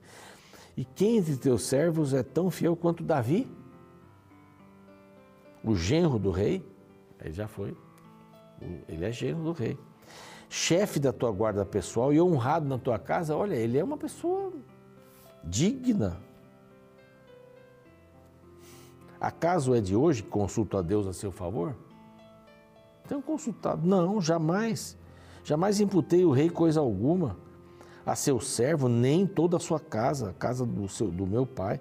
E 0.75 0.83
quem 0.83 1.17
entre 1.17 1.37
teus 1.37 1.61
servos 1.61 2.15
é 2.15 2.23
tão 2.23 2.49
fiel 2.49 2.75
quanto 2.75 3.03
Davi? 3.03 3.47
O 5.63 5.75
genro 5.75 6.17
do 6.17 6.31
rei? 6.31 6.65
Ele 7.21 7.31
já 7.31 7.47
foi. 7.47 7.77
Ele 8.89 9.05
é 9.05 9.11
genro 9.11 9.43
do 9.43 9.51
rei. 9.51 9.77
Chefe 10.49 10.99
da 10.99 11.13
tua 11.13 11.31
guarda 11.31 11.63
pessoal 11.63 12.11
e 12.11 12.19
honrado 12.19 12.67
na 12.67 12.79
tua 12.79 12.97
casa, 12.97 13.35
olha, 13.35 13.55
ele 13.55 13.77
é 13.77 13.83
uma 13.83 13.97
pessoa 13.97 14.51
digna. 15.43 16.19
Acaso 19.21 19.75
é 19.75 19.79
de 19.79 19.95
hoje 19.95 20.23
que 20.23 20.29
consulto 20.29 20.75
a 20.75 20.81
Deus 20.81 21.05
a 21.05 21.13
seu 21.13 21.31
favor? 21.31 21.75
Tenho 23.07 23.21
consultado. 23.21 23.87
Não, 23.87 24.21
jamais. 24.21 24.97
Jamais 25.43 25.79
imputei 25.79 26.23
o 26.25 26.31
rei 26.31 26.49
coisa 26.49 26.79
alguma 26.79 27.37
a 28.05 28.15
seu 28.15 28.39
servo, 28.39 28.89
nem 28.89 29.25
toda 29.25 29.57
a 29.57 29.59
sua 29.59 29.79
casa, 29.79 30.29
a 30.29 30.33
casa 30.33 30.65
do, 30.65 30.87
seu, 30.89 31.09
do 31.09 31.25
meu 31.25 31.45
pai, 31.45 31.79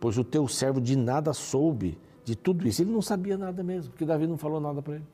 pois 0.00 0.16
o 0.16 0.24
teu 0.24 0.48
servo 0.48 0.80
de 0.80 0.96
nada 0.96 1.32
soube 1.32 1.98
de 2.24 2.34
tudo 2.34 2.66
isso. 2.66 2.82
Ele 2.82 2.90
não 2.90 3.02
sabia 3.02 3.36
nada 3.36 3.62
mesmo, 3.62 3.90
porque 3.90 4.04
Davi 4.04 4.26
não 4.26 4.38
falou 4.38 4.60
nada 4.60 4.80
para 4.80 4.96
ele. 4.96 5.06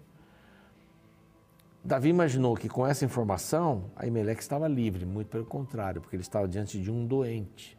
Davi 1.84 2.08
imaginou 2.08 2.56
que 2.56 2.68
com 2.68 2.84
essa 2.84 3.04
informação, 3.04 3.84
Aimeleque 3.94 4.42
estava 4.42 4.66
livre, 4.66 5.06
muito 5.06 5.28
pelo 5.28 5.44
contrário, 5.44 6.00
porque 6.00 6.16
ele 6.16 6.22
estava 6.22 6.48
diante 6.48 6.80
de 6.80 6.90
um 6.90 7.06
doente, 7.06 7.78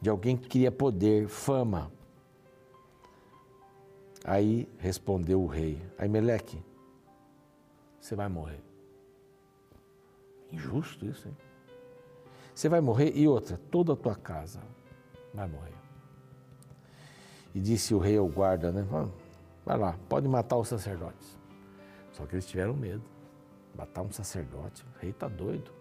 de 0.00 0.08
alguém 0.08 0.36
que 0.36 0.48
queria 0.48 0.70
poder, 0.70 1.28
fama. 1.28 1.90
Aí 4.24 4.68
respondeu 4.78 5.42
o 5.42 5.46
rei: 5.46 5.80
Aimeleque, 5.98 6.62
você 8.00 8.14
vai 8.14 8.28
morrer. 8.28 8.62
Injusto 10.52 11.06
isso, 11.06 11.28
hein? 11.28 11.36
Você 12.54 12.68
vai 12.68 12.80
morrer 12.80 13.12
e 13.14 13.26
outra, 13.26 13.58
toda 13.70 13.92
a 13.92 13.96
tua 13.96 14.14
casa 14.14 14.60
vai 15.32 15.48
morrer. 15.48 15.74
E 17.54 17.60
disse 17.60 17.94
o 17.94 17.98
rei 17.98 18.16
ao 18.16 18.28
guarda, 18.28 18.70
né? 18.70 18.86
Vai 19.64 19.78
lá, 19.78 19.96
pode 20.08 20.28
matar 20.28 20.56
os 20.56 20.68
sacerdotes. 20.68 21.38
Só 22.12 22.26
que 22.26 22.34
eles 22.34 22.46
tiveram 22.46 22.74
medo. 22.74 23.02
Matar 23.74 24.02
um 24.02 24.10
sacerdote, 24.10 24.84
o 24.84 24.98
rei 25.00 25.10
está 25.10 25.28
doido. 25.28 25.72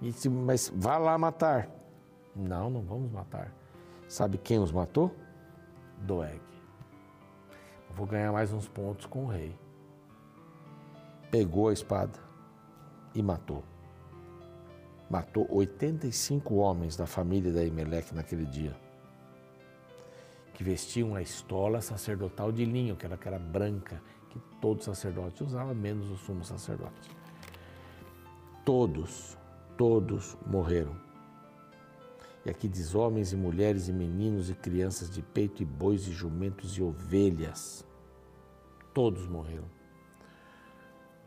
E 0.00 0.10
disse, 0.10 0.28
mas 0.28 0.70
vá 0.74 0.98
lá 0.98 1.16
matar. 1.16 1.68
Não, 2.34 2.68
não 2.68 2.82
vamos 2.82 3.10
matar. 3.10 3.52
Sabe 4.06 4.36
quem 4.38 4.58
os 4.58 4.70
matou? 4.70 5.14
Doeg. 5.98 6.40
Vou 7.94 8.06
ganhar 8.06 8.32
mais 8.32 8.52
uns 8.52 8.68
pontos 8.68 9.06
com 9.06 9.24
o 9.24 9.28
rei. 9.28 9.58
Pegou 11.30 11.68
a 11.68 11.72
espada 11.72 12.18
e 13.14 13.22
matou. 13.22 13.64
Matou 15.08 15.46
85 15.50 16.54
homens 16.56 16.96
da 16.96 17.06
família 17.06 17.52
da 17.52 17.64
Emelec 17.64 18.14
naquele 18.14 18.44
dia 18.44 18.76
que 20.56 20.64
vestiam 20.64 21.14
a 21.14 21.20
estola 21.20 21.82
sacerdotal 21.82 22.50
de 22.50 22.64
linho, 22.64 22.96
que 22.96 23.04
era 23.04 23.38
branca 23.38 24.00
que 24.30 24.38
todo 24.58 24.82
sacerdote 24.82 25.44
usava, 25.44 25.74
menos 25.74 26.08
o 26.10 26.16
sumo 26.16 26.42
sacerdote. 26.42 27.10
Todos, 28.64 29.36
todos 29.76 30.34
morreram. 30.46 31.05
E 32.46 32.50
aqui 32.50 32.68
diz 32.68 32.94
homens 32.94 33.32
e 33.32 33.36
mulheres 33.36 33.88
e 33.88 33.92
meninos 33.92 34.48
e 34.48 34.54
crianças 34.54 35.10
de 35.10 35.20
peito 35.20 35.64
e 35.64 35.66
bois 35.66 36.06
e 36.06 36.12
jumentos 36.12 36.78
e 36.78 36.82
ovelhas. 36.82 37.84
Todos 38.94 39.26
morreram. 39.26 39.68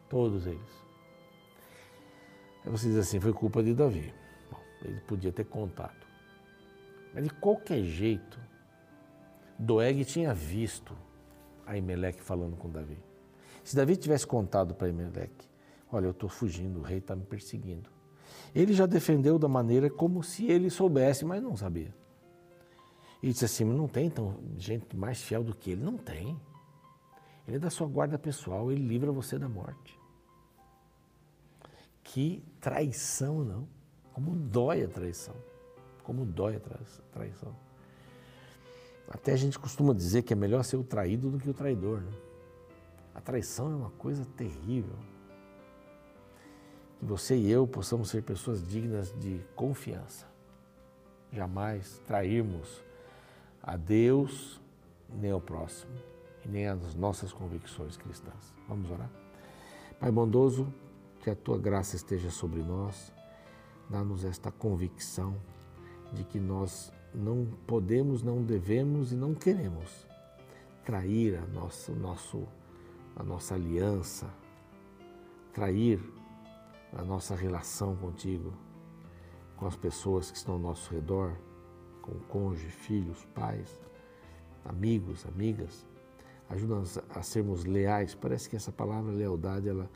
Todos 0.07 0.47
eles. 0.47 0.85
Aí 2.63 2.71
você 2.71 2.87
diz 2.87 2.95
assim, 2.95 3.19
foi 3.19 3.33
culpa 3.33 3.61
de 3.61 3.73
Davi. 3.73 4.13
Bom, 4.49 4.61
ele 4.81 5.01
podia 5.01 5.33
ter 5.33 5.43
contado. 5.43 6.07
Mas 7.13 7.25
de 7.25 7.29
qualquer 7.31 7.83
jeito, 7.83 8.39
Doeg 9.57 10.05
tinha 10.05 10.33
visto 10.33 10.95
Aimeleque 11.65 12.21
falando 12.21 12.55
com 12.55 12.69
Davi. 12.69 12.97
Se 13.61 13.75
Davi 13.75 13.97
tivesse 13.97 14.25
contado 14.25 14.73
para 14.73 14.87
Aimeleque, 14.87 15.49
olha, 15.91 16.05
eu 16.05 16.11
estou 16.11 16.29
fugindo, 16.29 16.79
o 16.79 16.81
rei 16.81 16.99
está 16.99 17.13
me 17.13 17.25
perseguindo. 17.25 17.98
Ele 18.53 18.73
já 18.73 18.85
defendeu 18.85 19.37
da 19.37 19.47
maneira 19.47 19.89
como 19.89 20.23
se 20.23 20.45
ele 20.47 20.69
soubesse, 20.69 21.25
mas 21.25 21.41
não 21.41 21.55
sabia. 21.55 21.93
E 23.21 23.29
disse 23.31 23.45
assim, 23.45 23.65
não 23.65 23.87
tem 23.87 24.07
então, 24.07 24.39
gente 24.57 24.95
mais 24.95 25.21
fiel 25.21 25.43
do 25.43 25.53
que 25.53 25.71
ele. 25.71 25.83
Não 25.83 25.97
tem. 25.97 26.39
Ele 27.47 27.57
é 27.57 27.59
da 27.59 27.69
sua 27.69 27.87
guarda 27.87 28.17
pessoal, 28.17 28.71
ele 28.71 28.85
livra 28.85 29.11
você 29.11 29.37
da 29.37 29.49
morte. 29.49 29.99
Que 32.03 32.43
traição, 32.59 33.43
não? 33.43 33.67
Como 34.13 34.35
dói 34.35 34.83
a 34.83 34.87
traição. 34.87 35.35
Como 36.03 36.25
dói 36.25 36.55
a 36.55 36.59
traição. 37.11 37.55
Até 39.09 39.33
a 39.33 39.35
gente 39.35 39.57
costuma 39.57 39.93
dizer 39.93 40.21
que 40.21 40.33
é 40.33 40.35
melhor 40.35 40.63
ser 40.63 40.77
o 40.77 40.83
traído 40.83 41.29
do 41.29 41.39
que 41.39 41.49
o 41.49 41.53
traidor. 41.53 42.01
Né? 42.01 42.11
A 43.13 43.21
traição 43.21 43.71
é 43.71 43.75
uma 43.75 43.89
coisa 43.91 44.23
terrível. 44.37 44.95
Que 46.99 47.05
você 47.05 47.35
e 47.35 47.49
eu 47.49 47.65
possamos 47.65 48.09
ser 48.09 48.23
pessoas 48.23 48.61
dignas 48.65 49.13
de 49.19 49.41
confiança. 49.55 50.27
Jamais 51.31 52.01
trairmos 52.05 52.83
a 53.63 53.77
Deus 53.77 54.59
nem 55.09 55.31
ao 55.31 55.41
próximo 55.41 55.93
e 56.45 56.47
nem 56.47 56.67
as 56.67 56.95
nossas 56.95 57.31
convicções 57.31 57.97
cristãs. 57.97 58.53
Vamos 58.67 58.91
orar? 58.91 59.09
Pai 59.99 60.11
bondoso, 60.11 60.71
que 61.21 61.29
a 61.29 61.35
tua 61.35 61.57
graça 61.57 61.95
esteja 61.95 62.29
sobre 62.29 62.61
nós, 62.61 63.11
dá-nos 63.89 64.23
esta 64.23 64.51
convicção 64.51 65.35
de 66.13 66.23
que 66.23 66.39
nós 66.39 66.91
não 67.13 67.45
podemos, 67.67 68.23
não 68.23 68.43
devemos 68.43 69.11
e 69.11 69.15
não 69.15 69.33
queremos 69.33 70.07
trair 70.85 71.37
a 71.37 71.45
nossa, 71.47 71.91
nosso, 71.93 72.47
a 73.15 73.23
nossa 73.23 73.55
aliança, 73.55 74.27
trair 75.53 75.99
a 76.93 77.03
nossa 77.03 77.35
relação 77.35 77.95
contigo, 77.95 78.53
com 79.57 79.65
as 79.65 79.75
pessoas 79.75 80.31
que 80.31 80.37
estão 80.37 80.55
ao 80.55 80.59
nosso 80.59 80.93
redor, 80.93 81.35
com 82.01 82.11
o 82.11 82.19
cônjuge, 82.21 82.69
filhos, 82.69 83.25
pais, 83.35 83.79
amigos, 84.65 85.25
amigas. 85.25 85.85
Ajuda-nos 86.49 86.97
a 87.09 87.21
sermos 87.21 87.65
leais. 87.65 88.15
Parece 88.15 88.49
que 88.49 88.55
essa 88.55 88.71
palavra 88.71 89.11
lealdade 89.11 89.69
ela, 89.69 89.89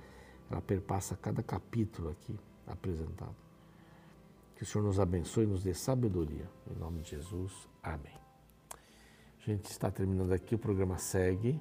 ela 0.51 0.61
perpassa 0.61 1.15
cada 1.15 1.41
capítulo 1.41 2.09
aqui 2.09 2.37
apresentado. 2.67 3.35
Que 4.55 4.63
o 4.63 4.65
Senhor 4.65 4.83
nos 4.83 4.99
abençoe 4.99 5.45
e 5.45 5.47
nos 5.47 5.63
dê 5.63 5.73
sabedoria. 5.73 6.47
Em 6.69 6.79
nome 6.79 7.01
de 7.01 7.11
Jesus. 7.11 7.67
Amém. 7.81 8.13
A 9.39 9.45
gente 9.45 9.65
está 9.65 9.89
terminando 9.91 10.31
aqui, 10.31 10.55
o 10.55 10.59
programa 10.59 10.97
segue. 10.97 11.59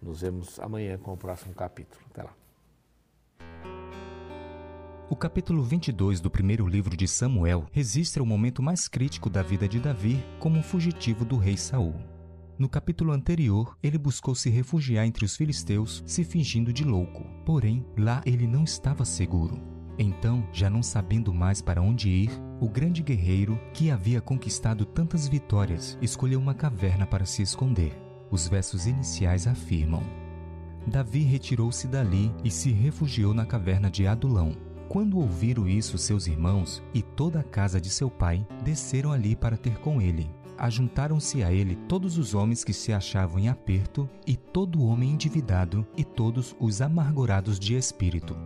Nos 0.00 0.22
vemos 0.22 0.58
amanhã 0.58 0.98
com 0.98 1.12
o 1.12 1.16
próximo 1.16 1.54
capítulo. 1.54 2.02
Até 2.10 2.22
lá. 2.22 2.41
O 5.12 5.14
capítulo 5.14 5.62
22 5.62 6.20
do 6.20 6.30
primeiro 6.30 6.66
livro 6.66 6.96
de 6.96 7.06
Samuel 7.06 7.66
registra 7.70 8.22
o 8.22 8.26
momento 8.26 8.62
mais 8.62 8.88
crítico 8.88 9.28
da 9.28 9.42
vida 9.42 9.68
de 9.68 9.78
Davi 9.78 10.24
como 10.38 10.58
um 10.58 10.62
fugitivo 10.62 11.22
do 11.22 11.36
rei 11.36 11.54
Saul. 11.54 11.94
No 12.58 12.66
capítulo 12.66 13.12
anterior, 13.12 13.76
ele 13.82 13.98
buscou 13.98 14.34
se 14.34 14.48
refugiar 14.48 15.04
entre 15.04 15.26
os 15.26 15.36
filisteus, 15.36 16.02
se 16.06 16.24
fingindo 16.24 16.72
de 16.72 16.82
louco. 16.82 17.26
Porém, 17.44 17.84
lá 17.94 18.22
ele 18.24 18.46
não 18.46 18.64
estava 18.64 19.04
seguro. 19.04 19.60
Então, 19.98 20.48
já 20.50 20.70
não 20.70 20.82
sabendo 20.82 21.30
mais 21.34 21.60
para 21.60 21.82
onde 21.82 22.08
ir, 22.08 22.30
o 22.58 22.66
grande 22.66 23.02
guerreiro, 23.02 23.60
que 23.74 23.90
havia 23.90 24.22
conquistado 24.22 24.86
tantas 24.86 25.28
vitórias, 25.28 25.98
escolheu 26.00 26.40
uma 26.40 26.54
caverna 26.54 27.04
para 27.04 27.26
se 27.26 27.42
esconder. 27.42 27.94
Os 28.30 28.48
versos 28.48 28.86
iniciais 28.86 29.46
afirmam: 29.46 30.02
Davi 30.86 31.20
retirou-se 31.22 31.86
dali 31.86 32.34
e 32.42 32.50
se 32.50 32.72
refugiou 32.72 33.34
na 33.34 33.44
caverna 33.44 33.90
de 33.90 34.06
Adulão. 34.06 34.71
Quando 34.92 35.16
ouviram 35.16 35.66
isso, 35.66 35.96
seus 35.96 36.26
irmãos 36.26 36.82
e 36.92 37.00
toda 37.00 37.40
a 37.40 37.42
casa 37.42 37.80
de 37.80 37.88
seu 37.88 38.10
pai 38.10 38.46
desceram 38.62 39.10
ali 39.10 39.34
para 39.34 39.56
ter 39.56 39.78
com 39.78 40.02
ele. 40.02 40.28
Ajuntaram-se 40.58 41.42
a 41.42 41.50
ele 41.50 41.76
todos 41.88 42.18
os 42.18 42.34
homens 42.34 42.62
que 42.62 42.74
se 42.74 42.92
achavam 42.92 43.38
em 43.38 43.48
aperto, 43.48 44.06
e 44.26 44.36
todo 44.36 44.84
homem 44.84 45.12
endividado, 45.12 45.86
e 45.96 46.04
todos 46.04 46.54
os 46.60 46.82
amargurados 46.82 47.58
de 47.58 47.74
espírito. 47.74 48.36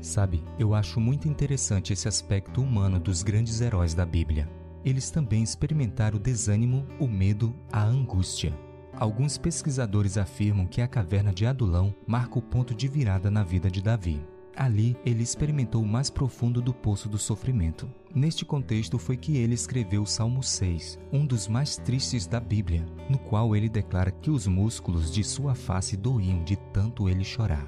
Sabe, 0.00 0.42
eu 0.58 0.74
acho 0.74 0.98
muito 0.98 1.28
interessante 1.28 1.92
esse 1.92 2.08
aspecto 2.08 2.62
humano 2.62 2.98
dos 2.98 3.22
grandes 3.22 3.60
heróis 3.60 3.92
da 3.92 4.06
Bíblia. 4.06 4.48
Eles 4.82 5.10
também 5.10 5.42
experimentaram 5.42 6.16
o 6.16 6.22
desânimo, 6.22 6.86
o 6.98 7.06
medo, 7.06 7.54
a 7.70 7.84
angústia. 7.84 8.58
Alguns 8.94 9.36
pesquisadores 9.36 10.16
afirmam 10.16 10.66
que 10.66 10.80
a 10.80 10.88
caverna 10.88 11.30
de 11.30 11.44
Adulão 11.44 11.94
marca 12.06 12.38
o 12.38 12.42
ponto 12.42 12.74
de 12.74 12.88
virada 12.88 13.30
na 13.30 13.44
vida 13.44 13.70
de 13.70 13.82
Davi. 13.82 14.24
Ali, 14.56 14.96
ele 15.06 15.22
experimentou 15.22 15.82
o 15.82 15.86
mais 15.86 16.10
profundo 16.10 16.60
do 16.60 16.74
poço 16.74 17.08
do 17.08 17.18
sofrimento. 17.18 17.88
Neste 18.14 18.44
contexto 18.44 18.98
foi 18.98 19.16
que 19.16 19.36
ele 19.36 19.54
escreveu 19.54 20.02
o 20.02 20.06
Salmo 20.06 20.42
6, 20.42 20.98
um 21.12 21.24
dos 21.24 21.46
mais 21.46 21.76
tristes 21.76 22.26
da 22.26 22.40
Bíblia, 22.40 22.84
no 23.08 23.18
qual 23.18 23.54
ele 23.54 23.68
declara 23.68 24.10
que 24.10 24.30
os 24.30 24.46
músculos 24.46 25.12
de 25.12 25.22
sua 25.22 25.54
face 25.54 25.96
doíam 25.96 26.42
de 26.42 26.56
tanto 26.56 27.08
ele 27.08 27.24
chorar. 27.24 27.66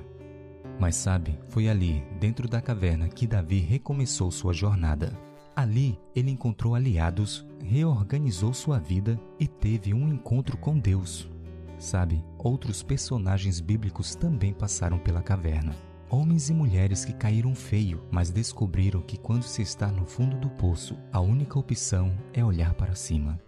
Mas 0.78 0.96
sabe, 0.96 1.38
foi 1.48 1.68
ali, 1.68 2.04
dentro 2.18 2.48
da 2.48 2.60
caverna, 2.60 3.08
que 3.08 3.26
Davi 3.26 3.58
recomeçou 3.58 4.30
sua 4.30 4.52
jornada. 4.52 5.16
Ali, 5.54 5.98
ele 6.16 6.30
encontrou 6.30 6.74
aliados, 6.74 7.46
reorganizou 7.62 8.52
sua 8.52 8.78
vida 8.78 9.20
e 9.38 9.46
teve 9.46 9.94
um 9.94 10.08
encontro 10.08 10.56
com 10.56 10.76
Deus. 10.76 11.30
Sabe, 11.78 12.24
outros 12.38 12.82
personagens 12.82 13.60
bíblicos 13.60 14.14
também 14.14 14.52
passaram 14.52 14.98
pela 14.98 15.22
caverna 15.22 15.74
homens 16.12 16.50
e 16.50 16.52
mulheres 16.52 17.06
que 17.06 17.12
caíram 17.14 17.54
feio, 17.54 18.04
mas 18.10 18.28
descobriram 18.28 19.00
que 19.00 19.16
quando 19.16 19.44
se 19.44 19.62
está 19.62 19.88
no 19.88 20.04
fundo 20.04 20.36
do 20.36 20.50
poço, 20.50 20.94
a 21.10 21.18
única 21.20 21.58
opção 21.58 22.12
é 22.34 22.44
olhar 22.44 22.74
para 22.74 22.94
cima. 22.94 23.40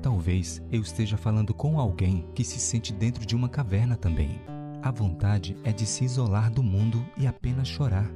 Talvez 0.00 0.62
eu 0.72 0.80
esteja 0.80 1.18
falando 1.18 1.52
com 1.52 1.78
alguém 1.78 2.26
que 2.34 2.42
se 2.42 2.58
sente 2.58 2.90
dentro 2.90 3.26
de 3.26 3.36
uma 3.36 3.50
caverna 3.50 3.96
também. 3.96 4.40
A 4.82 4.90
vontade 4.90 5.58
é 5.62 5.72
de 5.72 5.84
se 5.84 6.04
isolar 6.04 6.50
do 6.50 6.62
mundo 6.62 7.04
e 7.18 7.26
apenas 7.26 7.68
chorar. 7.68 8.10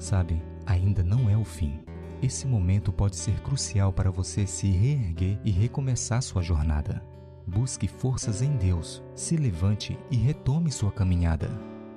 Sabe, 0.00 0.42
ainda 0.66 1.04
não 1.04 1.30
é 1.30 1.36
o 1.36 1.44
fim. 1.44 1.78
Esse 2.20 2.48
momento 2.48 2.92
pode 2.92 3.14
ser 3.14 3.40
crucial 3.40 3.92
para 3.92 4.10
você 4.10 4.48
se 4.48 4.66
reerguer 4.66 5.38
e 5.44 5.52
recomeçar 5.52 6.22
sua 6.22 6.42
jornada. 6.42 7.04
Busque 7.46 7.86
forças 7.86 8.42
em 8.42 8.56
Deus, 8.56 9.00
se 9.14 9.36
levante 9.36 9.96
e 10.10 10.16
retome 10.16 10.72
sua 10.72 10.90
caminhada. 10.90 11.50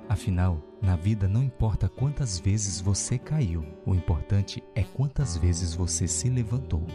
Afinal, 0.08 0.67
na 0.80 0.96
vida 0.96 1.28
não 1.28 1.42
importa 1.42 1.88
quantas 1.88 2.38
vezes 2.38 2.80
você 2.80 3.18
caiu, 3.18 3.64
o 3.84 3.94
importante 3.94 4.62
é 4.74 4.82
quantas 4.82 5.36
vezes 5.36 5.74
você 5.74 6.06
se 6.06 6.28
levantou. 6.28 6.86